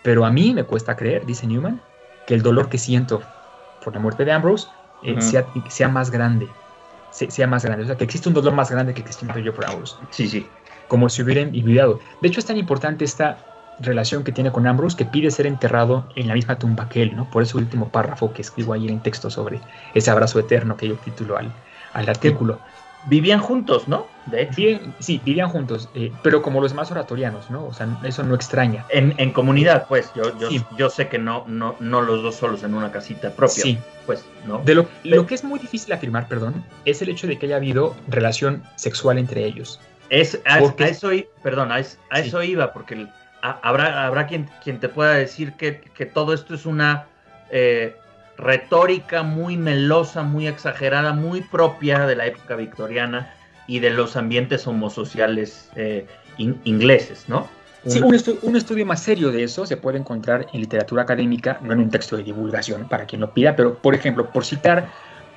Pero 0.03 0.25
a 0.25 0.31
mí 0.31 0.53
me 0.53 0.63
cuesta 0.63 0.95
creer, 0.95 1.25
dice 1.25 1.47
Newman, 1.47 1.81
que 2.25 2.33
el 2.33 2.41
dolor 2.41 2.69
que 2.69 2.77
siento 2.77 3.21
por 3.83 3.93
la 3.93 3.99
muerte 3.99 4.25
de 4.25 4.31
Ambrose 4.31 4.67
eh, 5.03 5.19
sea, 5.21 5.45
sea, 5.69 5.89
más 5.89 6.11
grande. 6.11 6.47
Sea, 7.12 7.47
más 7.47 7.63
grande. 7.65 7.84
O 7.84 7.88
sea, 7.88 7.97
que 7.97 8.06
existe 8.06 8.30
un 8.30 8.34
dolor 8.34 8.54
más 8.54 8.71
grande 8.71 8.93
que 8.93 9.04
que 9.04 9.13
siento 9.13 9.39
yo 9.39 9.54
por 9.54 9.65
Ambrose. 9.65 9.95
Sí, 10.10 10.28
sí. 10.28 10.47
Como 10.88 11.10
si 11.10 11.21
hubieran 11.21 11.54
envidiado. 11.54 12.00
De 12.21 12.28
hecho, 12.28 12.39
es 12.39 12.45
tan 12.45 12.58
importante 12.58 13.06
esta 13.06 13.38
relación 13.80 14.24
que 14.24 14.32
tiene 14.32 14.52
con 14.52 14.67
Ambrose 14.67 14.95
que 14.95 15.06
pide 15.06 15.32
ser 15.32 15.47
enterrado 15.47 16.08
en 16.15 16.28
la 16.28 16.34
misma 16.34 16.58
tumba 16.58 16.88
que 16.88 17.02
él, 17.04 17.15
¿no? 17.15 17.30
Por 17.30 17.43
ese 17.43 17.58
último 17.58 17.89
párrafo 17.89 18.32
que 18.34 18.41
escribo 18.41 18.74
ahí 18.74 18.88
en 18.88 18.95
el 18.95 19.02
texto 19.02 19.30
sobre 19.30 19.62
ese 19.93 20.12
abrazo 20.12 20.39
eterno 20.39 20.78
que 20.78 20.88
yo 20.88 20.95
titulo 20.95 21.38
al, 21.38 21.52
al 21.93 22.10
artículo. 22.10 22.60
Vivían 23.05 23.39
juntos, 23.39 23.87
¿no? 23.87 24.07
De 24.27 24.49
sí, 24.99 25.21
vivían 25.25 25.49
juntos, 25.49 25.89
eh, 25.95 26.11
pero 26.21 26.41
como 26.41 26.61
los 26.61 26.73
más 26.73 26.91
oratorianos, 26.91 27.49
¿no? 27.49 27.65
O 27.65 27.73
sea, 27.73 27.87
eso 28.03 28.23
no 28.23 28.35
extraña. 28.35 28.85
En, 28.89 29.15
en 29.17 29.31
comunidad, 29.31 29.87
pues, 29.87 30.11
yo, 30.15 30.37
yo, 30.37 30.49
yo, 30.77 30.89
sé 30.89 31.07
que 31.07 31.17
no, 31.17 31.43
no, 31.47 31.75
no 31.79 32.01
los 32.01 32.21
dos 32.21 32.35
solos 32.35 32.63
en 32.63 32.75
una 32.75 32.91
casita 32.91 33.31
propia. 33.31 33.63
Sí. 33.63 33.77
Pues, 34.05 34.25
¿no? 34.45 34.59
De 34.59 34.75
lo, 34.75 34.87
lo 35.03 35.25
que 35.25 35.35
es 35.35 35.43
muy 35.43 35.59
difícil 35.59 35.93
afirmar, 35.93 36.27
perdón, 36.27 36.63
es 36.85 37.01
el 37.01 37.09
hecho 37.09 37.27
de 37.27 37.39
que 37.39 37.47
haya 37.47 37.55
habido 37.55 37.95
relación 38.07 38.63
sexual 38.75 39.17
entre 39.17 39.45
ellos. 39.45 39.79
Es, 40.09 40.39
a, 40.45 40.59
eso, 40.59 41.09
perdón, 41.41 41.71
a, 41.71 41.79
eso 41.79 42.43
iba, 42.43 42.73
porque 42.73 42.95
el, 42.95 43.09
habrá, 43.41 44.05
habrá 44.05 44.27
quien, 44.27 44.49
quien 44.63 44.79
te 44.79 44.89
pueda 44.89 45.13
decir 45.13 45.53
que, 45.53 45.71
todo 46.13 46.33
esto 46.33 46.53
es 46.53 46.65
una 46.65 47.07
eh, 47.49 47.95
retórica 48.41 49.23
muy 49.23 49.56
melosa, 49.56 50.23
muy 50.23 50.47
exagerada, 50.47 51.13
muy 51.13 51.41
propia 51.41 52.06
de 52.06 52.15
la 52.15 52.25
época 52.25 52.56
victoriana 52.56 53.34
y 53.67 53.80
de 53.80 53.91
los 53.91 54.17
ambientes 54.17 54.67
homosociales 54.67 55.69
eh, 55.75 56.08
ingleses, 56.38 57.25
¿no? 57.27 57.47
Sí, 57.86 57.99
un, 57.99 58.15
un, 58.43 58.56
estudio 58.56 58.86
más 58.86 59.01
serio 59.01 59.32
de 59.32 59.43
eso 59.43 59.65
se 59.65 59.75
puede 59.75 59.97
encontrar 59.97 60.45
en 60.54 60.62
literatura 60.62 61.01
académica, 61.01 61.60
no 61.63 61.73
en 61.73 61.80
un 61.80 61.89
texto 61.89 62.15
de 62.15 62.23
divulgación, 62.23 62.88
para 62.88 63.06
quien 63.06 63.21
lo 63.21 63.34
pida, 63.34 63.56
pero 63.56 63.75
por 63.75 63.95
ejemplo, 63.95 64.30
por 64.30 64.45
citar 64.45 64.88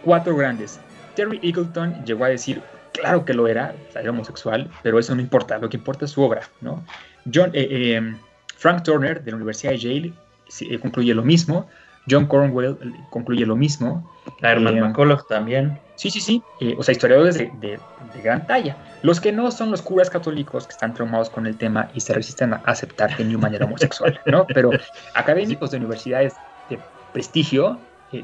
cuatro 0.03 0.37
grandes, 0.37 0.79
Terry 1.15 1.41
Eagleton 1.43 2.05
llegó 2.05 2.25
a 2.25 2.29
decir, 2.29 2.61
claro 2.93 3.25
que 3.25 3.33
lo 3.33 3.49
era, 3.49 3.75
era 3.95 4.11
homosexual, 4.11 4.71
pero 4.83 4.99
eso 4.99 5.15
no 5.15 5.23
importa, 5.23 5.59
lo 5.59 5.71
que 5.71 5.79
importa 5.79 6.05
es 6.05 6.11
su 6.11 6.23
obra, 6.23 6.43
¿no? 6.61 6.85
John, 7.33 7.51
eh, 7.55 7.67
eh, 7.71 8.15
Frank 8.57 8.83
Turner 8.83 9.23
de 9.23 9.31
la 9.31 9.37
Universidad 9.37 9.73
de 9.73 9.79
Yale 9.79 10.13
eh, 10.61 10.79
concluye 10.79 11.15
lo 11.15 11.23
mismo. 11.23 11.69
John 12.09 12.27
Cornwell 12.27 12.77
concluye 13.11 13.47
lo 13.47 13.57
mismo. 13.57 14.11
Herman 14.43 14.81
McCulloch 14.81 15.27
también. 15.27 15.79
Sí, 15.97 16.11
sí, 16.11 16.21
sí. 16.21 16.43
o 16.77 16.83
sea, 16.83 16.93
historiadores 16.93 17.39
de, 17.39 17.51
de, 17.61 17.79
gran 18.23 18.47
talla. 18.47 18.77
Los 19.03 19.21
que 19.21 19.33
no 19.33 19.51
son 19.51 19.71
los 19.71 19.81
curas 19.83 20.11
católicos 20.11 20.67
que 20.67 20.73
están 20.73 20.93
traumados 20.95 21.31
con 21.31 21.47
el 21.47 21.57
tema 21.57 21.91
y 21.95 22.01
se 22.01 22.13
resisten 22.13 22.55
a 22.55 22.63
aceptar 22.65 23.15
que 23.17 23.25
Newman 23.25 23.55
era 23.55 23.67
homosexual, 23.67 24.21
¿no? 24.27 24.47
Pero 24.47 24.71
académicos 25.15 25.71
de 25.71 25.77
universidades 25.79 26.35
de 26.69 26.79
prestigio 27.13 27.79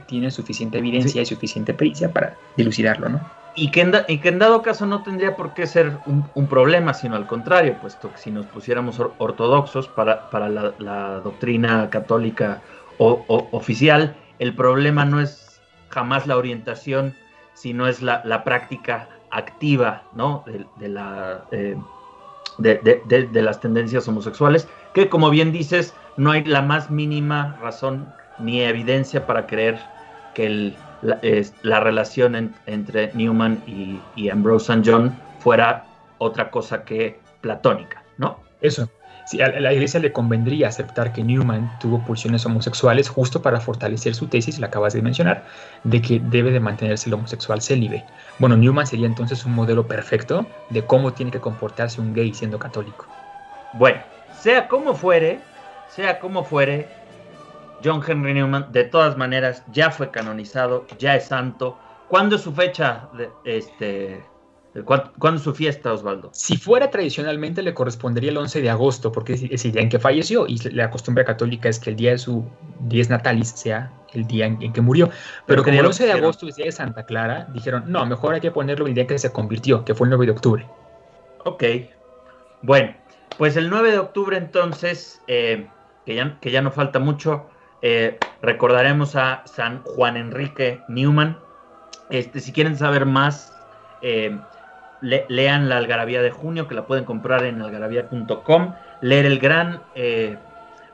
tienen 0.07 0.31
suficiente 0.31 0.79
evidencia 0.79 1.23
y 1.23 1.27
suficiente 1.27 1.75
pericia 1.75 2.13
para 2.13 2.37
dilucidarlo, 2.57 3.09
¿no? 3.09 3.21
Y 3.57 3.73
que, 3.73 3.81
en 3.81 4.21
que 4.21 4.29
en 4.29 4.39
dado 4.39 4.63
caso 4.63 4.87
no 4.87 5.03
tendría 5.03 5.35
por 5.35 5.55
qué 5.55 5.67
ser 5.67 5.99
un, 6.07 6.47
problema, 6.47 6.95
sino 6.95 7.17
al 7.17 7.27
contrario, 7.27 7.77
puesto 7.81 8.13
que 8.13 8.19
si 8.19 8.31
nos 8.31 8.47
pusiéramos 8.47 9.01
ortodoxos 9.19 9.89
para, 9.89 10.31
para 10.31 10.49
la, 10.49 11.21
doctrina 11.21 11.91
católica 11.91 12.63
oficial, 13.01 14.17
el 14.39 14.55
problema 14.55 15.05
no 15.05 15.21
es 15.21 15.61
jamás 15.89 16.27
la 16.27 16.37
orientación, 16.37 17.15
sino 17.55 17.89
es 17.89 18.03
la, 18.03 18.23
la 18.25 18.45
práctica 18.45 19.09
activa 19.31 20.03
¿no? 20.15 20.45
de, 20.77 20.89
la, 20.89 21.45
eh, 21.51 21.77
de, 22.59 23.03
de, 23.07 23.43
las 23.43 23.61
tendencias 23.61 24.07
homosexuales, 24.09 24.69
que 24.95 25.09
como 25.09 25.31
bien 25.31 25.53
dices, 25.53 25.95
no 26.17 26.31
hay 26.31 26.45
la 26.45 26.63
más 26.63 26.91
mínima 26.91 27.59
razón 27.61 28.13
ni 28.39 28.63
evidencia 28.63 29.27
para 29.27 29.47
creer 29.47 29.79
que 30.35 30.47
el 30.47 30.77
la, 31.03 31.21
la 31.63 31.81
relación 31.81 32.55
entre 32.67 33.13
Newman 33.15 33.63
y, 34.17 34.29
Ambrose 34.29 34.73
St. 34.73 34.91
John 34.91 35.17
fuera 35.39 35.85
otra 36.19 36.51
cosa 36.51 36.85
que 36.85 37.19
platónica, 37.41 38.03
¿no? 38.19 38.41
Eso. 38.61 38.91
Sí, 39.31 39.41
a 39.41 39.61
la 39.61 39.73
iglesia 39.73 40.01
le 40.01 40.11
convendría 40.11 40.67
aceptar 40.67 41.13
que 41.13 41.23
Newman 41.23 41.71
tuvo 41.79 42.01
pulsiones 42.01 42.45
homosexuales 42.47 43.09
justo 43.09 43.41
para 43.41 43.61
fortalecer 43.61 44.13
su 44.13 44.27
tesis, 44.27 44.59
la 44.59 44.67
acabas 44.67 44.93
de 44.93 45.03
mencionar, 45.03 45.45
de 45.85 46.03
que 46.03 46.19
debe 46.19 46.51
de 46.51 46.59
mantenerse 46.59 47.09
el 47.09 47.15
homosexual 47.15 47.63
célibe. 47.63 48.05
Bueno, 48.41 48.57
Newman 48.57 48.89
sería 48.89 49.07
entonces 49.07 49.45
un 49.45 49.55
modelo 49.55 49.87
perfecto 49.87 50.49
de 50.71 50.85
cómo 50.85 51.13
tiene 51.13 51.31
que 51.31 51.39
comportarse 51.39 52.01
un 52.01 52.13
gay 52.13 52.35
siendo 52.35 52.59
católico. 52.59 53.07
Bueno, 53.75 54.01
sea 54.37 54.67
como 54.67 54.95
fuere, 54.95 55.39
sea 55.87 56.19
como 56.19 56.43
fuere, 56.43 56.89
John 57.85 58.03
Henry 58.05 58.35
Newman, 58.35 58.73
de 58.73 58.83
todas 58.83 59.17
maneras, 59.17 59.63
ya 59.71 59.93
fue 59.93 60.11
canonizado, 60.11 60.89
ya 60.99 61.15
es 61.15 61.27
santo. 61.27 61.79
¿Cuándo 62.09 62.35
es 62.35 62.43
su 62.43 62.53
fecha? 62.53 63.09
De, 63.13 63.31
este, 63.45 64.25
¿Cuándo 64.85 65.37
es 65.37 65.43
su 65.43 65.53
fiesta, 65.53 65.93
Osvaldo? 65.93 66.31
Si 66.33 66.57
fuera 66.57 66.91
tradicionalmente, 66.91 67.61
le 67.61 67.75
correspondería 67.75 68.31
el 68.31 68.37
11 68.37 68.63
de 68.63 68.71
agosto, 68.71 69.11
porque 69.11 69.33
es 69.33 69.65
el 69.65 69.73
día 69.73 69.83
en 69.83 69.89
que 69.89 69.99
falleció, 69.99 70.47
y 70.47 70.59
la 70.71 70.91
costumbre 70.91 71.25
católica 71.25 71.69
es 71.69 71.81
que 71.81 71.91
el 71.91 71.97
día 71.97 72.13
de 72.13 72.19
su 72.19 72.45
diez 72.81 73.11
natalis 73.11 73.49
sea 73.49 73.93
el 74.13 74.27
día 74.29 74.47
en, 74.47 74.73
que 74.73 74.81
murió. 74.81 75.11
Pero, 75.47 75.65
como 75.65 75.79
el 75.79 75.87
11 75.87 76.07
de 76.07 76.13
agosto 76.13 76.47
es 76.47 76.55
día 76.55 76.67
de 76.67 76.73
Santa 76.73 77.05
Clara, 77.05 77.49
dijeron, 77.53 77.85
no, 77.89 78.07
mejor 78.07 78.35
hay 78.35 78.41
que 78.41 78.53
ponerlo 78.53 78.87
el 78.87 78.95
día 78.95 79.03
en 79.03 79.09
que 79.09 79.19
se 79.19 79.33
convirtió, 79.33 79.85
que 79.85 79.95
fue 79.95 80.07
el 80.07 80.11
9 80.11 80.27
de 80.27 80.33
octubre. 80.33 80.67
Ok. 81.45 81.65
Bueno, 82.63 82.95
pues 83.39 83.57
el 83.57 83.71
9 83.71 83.91
de 83.91 83.99
octubre 83.99 84.37
entonces, 84.37 85.21
eh, 85.27 85.67
que, 86.07 86.15
ya, 86.15 86.39
que 86.41 86.53
ya 86.53 86.63
no 86.63 86.71
falta 86.71 87.01
mucho, 87.01 87.47
eh, 87.83 88.19
recordaremos 88.41 89.17
a 89.17 89.43
San 89.47 89.83
Juan 89.83 90.17
Enrique 90.17 90.81
Newman. 90.89 91.39
Este, 92.11 92.41
si 92.41 92.53
quieren 92.53 92.77
saber 92.77 93.07
más, 93.07 93.53
eh, 94.03 94.39
lean 95.01 95.69
la 95.69 95.79
Algarabía 95.79 96.23
de 96.23 96.31
junio, 96.31 96.69
que 96.69 96.75
la 96.75 96.87
pueden 96.87 97.05
comprar 97.05 97.45
en 97.45 97.63
algarabía.com. 97.63 98.75
Leer 99.01 99.27
el 99.27 99.39
gran 99.39 99.83
eh, 99.95 100.37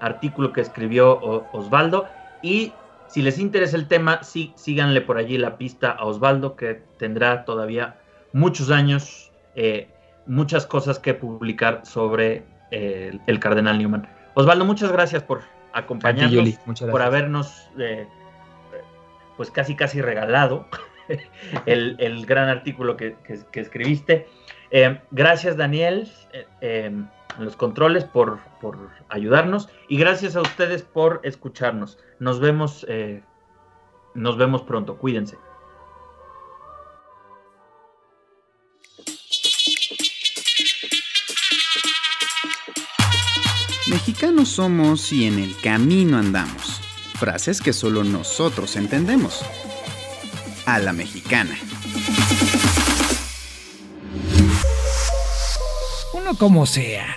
artículo 0.00 0.52
que 0.52 0.60
escribió 0.60 1.18
Osvaldo. 1.52 2.06
Y 2.42 2.72
si 3.08 3.22
les 3.22 3.38
interesa 3.38 3.76
el 3.76 3.88
tema, 3.88 4.22
sí, 4.22 4.52
síganle 4.56 5.00
por 5.00 5.18
allí 5.18 5.38
la 5.38 5.56
pista 5.56 5.90
a 5.90 6.04
Osvaldo, 6.04 6.56
que 6.56 6.82
tendrá 6.98 7.44
todavía 7.44 7.96
muchos 8.32 8.70
años, 8.70 9.32
muchas 10.26 10.66
cosas 10.66 10.98
que 10.98 11.14
publicar 11.14 11.80
sobre 11.84 12.44
el 12.70 13.40
cardenal 13.40 13.78
Newman. 13.78 14.08
Osvaldo, 14.34 14.64
muchas 14.64 14.92
gracias 14.92 15.22
por 15.22 15.42
acompañarnos, 15.76 16.58
por 16.90 17.02
habernos 17.02 17.70
eh, 17.78 18.08
pues 19.36 19.50
casi 19.50 19.76
casi 19.76 20.00
regalado 20.00 20.66
el, 21.66 22.26
gran 22.26 22.48
artículo 22.48 22.96
que, 22.96 23.16
escribiste. 23.52 24.28
Eh, 24.70 25.00
gracias 25.10 25.56
Daniel 25.56 26.10
eh, 26.32 26.46
en 26.60 27.08
los 27.38 27.56
controles 27.56 28.04
por, 28.04 28.40
por, 28.60 28.90
ayudarnos 29.08 29.68
y 29.88 29.98
gracias 29.98 30.36
a 30.36 30.40
ustedes 30.40 30.82
por 30.82 31.20
escucharnos. 31.22 31.98
Nos 32.18 32.40
vemos, 32.40 32.86
nos 34.14 34.36
vemos 34.38 34.62
pronto. 34.62 34.96
Cuídense. 34.96 35.36
Mexicanos 43.88 44.48
somos 44.48 45.12
y 45.12 45.26
en 45.26 45.38
el 45.38 45.56
camino 45.60 46.18
andamos. 46.18 46.80
Frases 47.18 47.60
que 47.60 47.72
solo 47.72 48.02
nosotros 48.02 48.74
entendemos. 48.76 49.44
A 50.66 50.80
la 50.80 50.92
mexicana. 50.92 51.56
Uno 56.12 56.36
como 56.36 56.66
sea. 56.66 57.16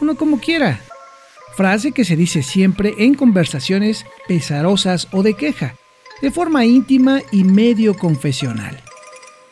uno 0.00 0.16
como 0.16 0.40
quiera. 0.40 0.80
Frase 1.54 1.92
que 1.92 2.06
se 2.06 2.16
dice 2.16 2.42
siempre 2.42 2.94
en 2.96 3.14
conversaciones 3.14 4.06
pesarosas 4.26 5.06
o 5.12 5.22
de 5.22 5.34
queja, 5.34 5.74
de 6.22 6.30
forma 6.30 6.64
íntima 6.64 7.20
y 7.30 7.44
medio 7.44 7.94
confesional. 7.94 8.80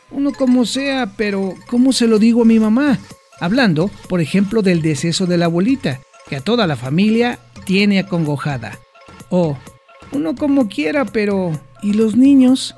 Uno 0.09 0.31
como 0.31 0.65
sea, 0.65 1.13
pero 1.15 1.53
¿cómo 1.67 1.93
se 1.93 2.07
lo 2.07 2.17
digo 2.17 2.41
a 2.41 2.45
mi 2.45 2.59
mamá? 2.59 2.97
Hablando, 3.39 3.91
por 4.09 4.19
ejemplo, 4.19 4.63
del 4.63 4.81
deceso 4.81 5.27
de 5.27 5.37
la 5.37 5.45
abuelita, 5.45 6.01
que 6.27 6.37
a 6.37 6.41
toda 6.41 6.65
la 6.65 6.75
familia 6.75 7.37
tiene 7.65 7.99
acongojada. 7.99 8.79
O, 9.29 9.57
uno 10.11 10.35
como 10.35 10.67
quiera, 10.69 11.05
pero 11.05 11.51
¿y 11.83 11.93
los 11.93 12.15
niños? 12.15 12.75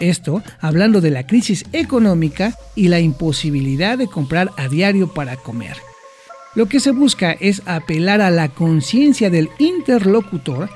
Esto 0.00 0.42
hablando 0.60 1.00
de 1.00 1.10
la 1.10 1.26
crisis 1.26 1.64
económica 1.72 2.54
y 2.74 2.88
la 2.88 3.00
imposibilidad 3.00 3.98
de 3.98 4.08
comprar 4.08 4.50
a 4.56 4.66
diario 4.68 5.12
para 5.12 5.36
comer. 5.36 5.76
Lo 6.54 6.66
que 6.66 6.80
se 6.80 6.90
busca 6.90 7.32
es 7.32 7.62
apelar 7.66 8.20
a 8.20 8.30
la 8.30 8.48
conciencia 8.48 9.30
del 9.30 9.50
interlocutor, 9.58 10.68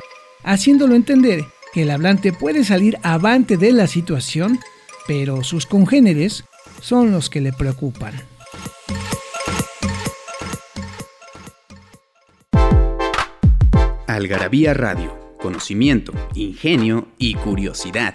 haciéndolo 0.44 0.94
entender 0.94 1.44
que 1.72 1.82
el 1.82 1.90
hablante 1.90 2.32
puede 2.32 2.62
salir 2.62 2.98
avante 3.02 3.56
de 3.56 3.72
la 3.72 3.88
situación, 3.88 4.60
pero 5.08 5.42
sus 5.42 5.66
congéneres 5.66 6.44
son 6.80 7.10
los 7.10 7.28
que 7.28 7.40
le 7.40 7.52
preocupan. 7.52 8.14
Algarabía 14.06 14.74
Radio, 14.74 15.36
conocimiento, 15.40 16.12
ingenio 16.34 17.08
y 17.18 17.34
curiosidad. 17.34 18.14